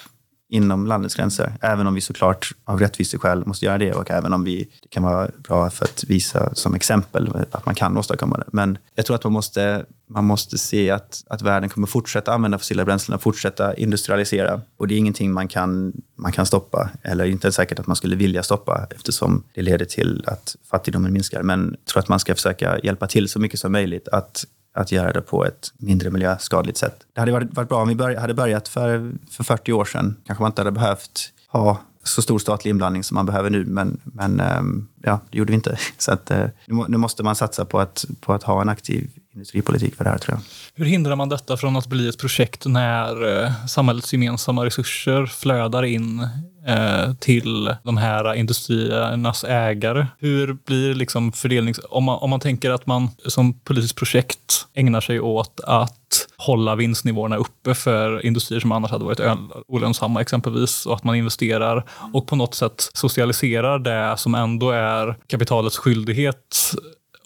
[0.48, 1.52] inom landets gränser.
[1.60, 5.02] Även om vi såklart av rättviseskäl måste göra det och även om vi, det kan
[5.02, 8.44] vara bra för att visa som exempel att man kan åstadkomma det.
[8.52, 12.58] Men jag tror att man måste, man måste se att, att världen kommer fortsätta använda
[12.58, 14.60] fossila bränslen och fortsätta industrialisera.
[14.76, 18.16] Och det är ingenting man kan, man kan stoppa, eller inte säkert att man skulle
[18.16, 21.42] vilja stoppa eftersom det leder till att fattigdomen minskar.
[21.42, 24.44] Men jag tror att man ska försöka hjälpa till så mycket som möjligt att
[24.74, 26.96] att göra det på ett mindre miljöskadligt sätt.
[27.12, 30.16] Det hade varit, varit bra om vi börj hade börjat för, för 40 år sedan.
[30.26, 34.00] Kanske man inte hade behövt ha så stor statlig inblandning som man behöver nu, men,
[34.04, 35.78] men um, ja, det gjorde vi inte.
[35.98, 36.46] Så att, eh,
[36.88, 40.18] nu måste man satsa på att, på att ha en aktiv industripolitik för det här,
[40.18, 40.42] tror jag.
[40.74, 45.82] Hur hindrar man detta från att bli ett projekt när eh, samhällets gemensamma resurser flödar
[45.82, 46.28] in
[46.66, 50.06] eh, till de här industriernas ägare?
[50.18, 51.80] Hur blir liksom fördelnings...
[51.90, 56.74] Om man, om man tänker att man som politiskt projekt ägnar sig åt att hålla
[56.74, 59.20] vinstnivåerna uppe för industrier som annars hade varit
[59.66, 64.93] olönsamma exempelvis och att man investerar och på något sätt socialiserar det som ändå är
[65.26, 66.74] kapitalets skyldighet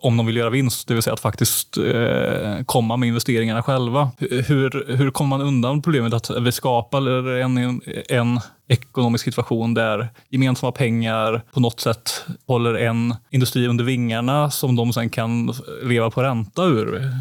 [0.01, 4.11] om de vill göra vinst, det vill säga att faktiskt eh, komma med investeringarna själva.
[4.19, 10.73] Hur, hur kommer man undan problemet att vi skapar en, en ekonomisk situation där gemensamma
[10.73, 16.23] pengar på något sätt håller en industri under vingarna som de sen kan leva på
[16.23, 17.13] ränta ur?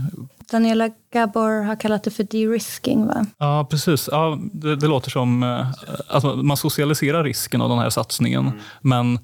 [0.52, 3.26] Daniela Gabor har kallat det för de-risking, va?
[3.38, 4.10] Ja, precis.
[4.12, 5.68] Ja, det, det låter som eh,
[6.08, 8.48] att man socialiserar risken av den här satsningen.
[8.48, 8.60] Mm.
[8.82, 9.20] Men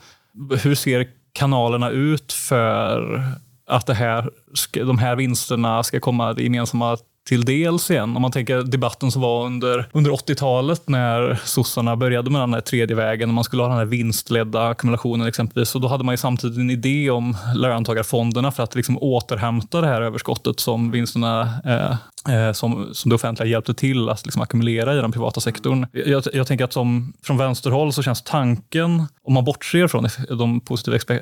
[0.63, 3.23] hur ser kanalerna ut för
[3.67, 4.29] att det här,
[4.73, 6.97] de här vinsterna ska komma det gemensamma
[7.27, 8.15] till dels igen.
[8.15, 12.61] Om man tänker debatten som var under, under 80-talet när sossarna började med den här
[12.61, 15.75] tredje vägen och man skulle ha den här vinstledda ackumulationen exempelvis.
[15.75, 19.87] Och då hade man ju samtidigt en idé om löntagarfonderna för att liksom återhämta det
[19.87, 21.91] här överskottet som vinsterna eh,
[22.35, 25.87] eh som, som det offentliga hjälpte till att liksom ackumulera i den privata sektorn.
[25.91, 30.59] Jag, jag tänker att som, från vänsterhåll så känns tanken, om man bortser från de
[30.59, 31.19] positiva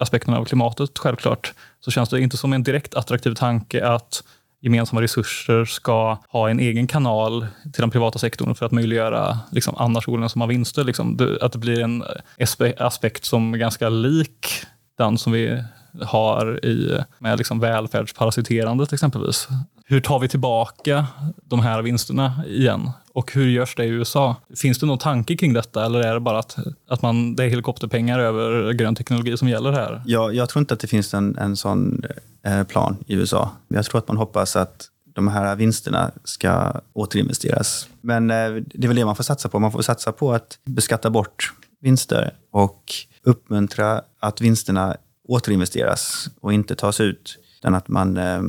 [0.00, 4.22] aspekterna av klimatet självklart, så känns det inte som en direkt attraktiv tanke att
[4.60, 9.74] gemensamma resurser ska ha en egen kanal till den privata sektorn för att möjliggöra liksom,
[9.76, 10.84] annars olönsamma vinster.
[10.84, 11.36] Liksom.
[11.40, 12.04] Att det blir en
[12.78, 14.46] aspekt som är ganska lik
[14.98, 15.62] den som vi
[16.02, 19.48] har i, med liksom välfärdsparasiterandet exempelvis.
[19.90, 21.06] Hur tar vi tillbaka
[21.44, 22.90] de här vinsterna igen?
[23.12, 24.36] Och hur görs det i USA?
[24.56, 26.56] Finns det någon tanke kring detta eller är det bara att,
[26.88, 30.02] att man, det är helikopterpengar över grön teknologi som gäller här?
[30.06, 32.02] Ja, jag tror inte att det finns en, en sån
[32.42, 33.50] eh, plan i USA.
[33.68, 37.88] Jag tror att man hoppas att de här vinsterna ska återinvesteras.
[38.00, 39.58] Men eh, det är väl det man får satsa på.
[39.58, 42.92] Man får satsa på att beskatta bort vinster och
[43.22, 44.96] uppmuntra att vinsterna
[45.28, 47.38] återinvesteras och inte tas ut.
[47.58, 48.42] Utan att man eh,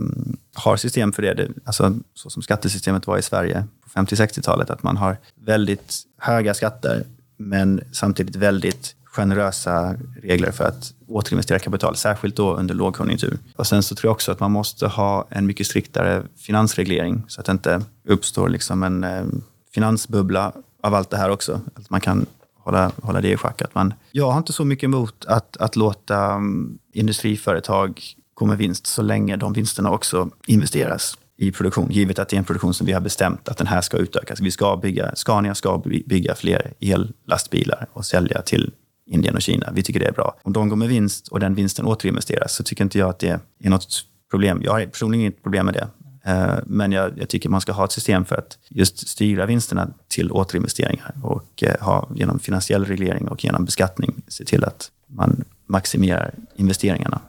[0.53, 1.33] har system för det.
[1.33, 1.49] det.
[1.65, 4.69] Alltså, så som skattesystemet var i Sverige på 50-60-talet.
[4.69, 7.03] Att man har väldigt höga skatter
[7.37, 13.37] men samtidigt väldigt generösa regler för att återinvestera kapital, särskilt då under lågkonjunktur.
[13.55, 17.39] Och sen så tror jag också att man måste ha en mycket striktare finansreglering så
[17.39, 19.25] att det inte uppstår liksom en eh,
[19.73, 20.51] finansbubbla
[20.83, 21.61] av allt det här också.
[21.75, 22.25] Att man kan
[22.55, 23.61] hålla, hålla det i schack.
[23.61, 28.01] Att man, jag har inte så mycket emot att, att låta um, industriföretag
[28.39, 32.37] gå med vinst så länge de vinsterna också investeras i produktion, givet att det är
[32.37, 34.39] en produktion som vi har bestämt att den här ska utökas.
[34.39, 38.71] Vi ska bygga, Scania ska bygga fler ellastbilar och sälja till
[39.05, 39.69] Indien och Kina.
[39.73, 40.35] Vi tycker det är bra.
[40.43, 43.39] Om de går med vinst och den vinsten återinvesteras så tycker inte jag att det
[43.63, 44.61] är något problem.
[44.63, 45.87] Jag har personligen inget problem med det.
[46.31, 49.89] Eh, men jag, jag, tycker man ska ha ett system för att just styra vinsterna
[50.07, 55.43] till återinvesteringar och eh, ha genom finansiell reglering och genom beskattning se till att man
[55.67, 57.21] maximerar investeringarna.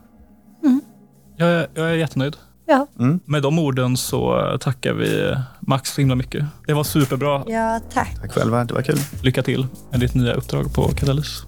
[1.41, 2.37] Jag, jag är jättenöjd.
[2.67, 2.87] Ja.
[2.99, 3.21] Mm.
[3.25, 6.45] Med de orden så tackar vi Max så himla mycket.
[6.67, 7.45] Det var superbra.
[7.47, 8.17] Ja, tack.
[8.21, 8.65] Tack själva.
[8.65, 8.99] Det var kul.
[9.23, 11.47] Lycka till med ditt nya uppdrag på Catalyst.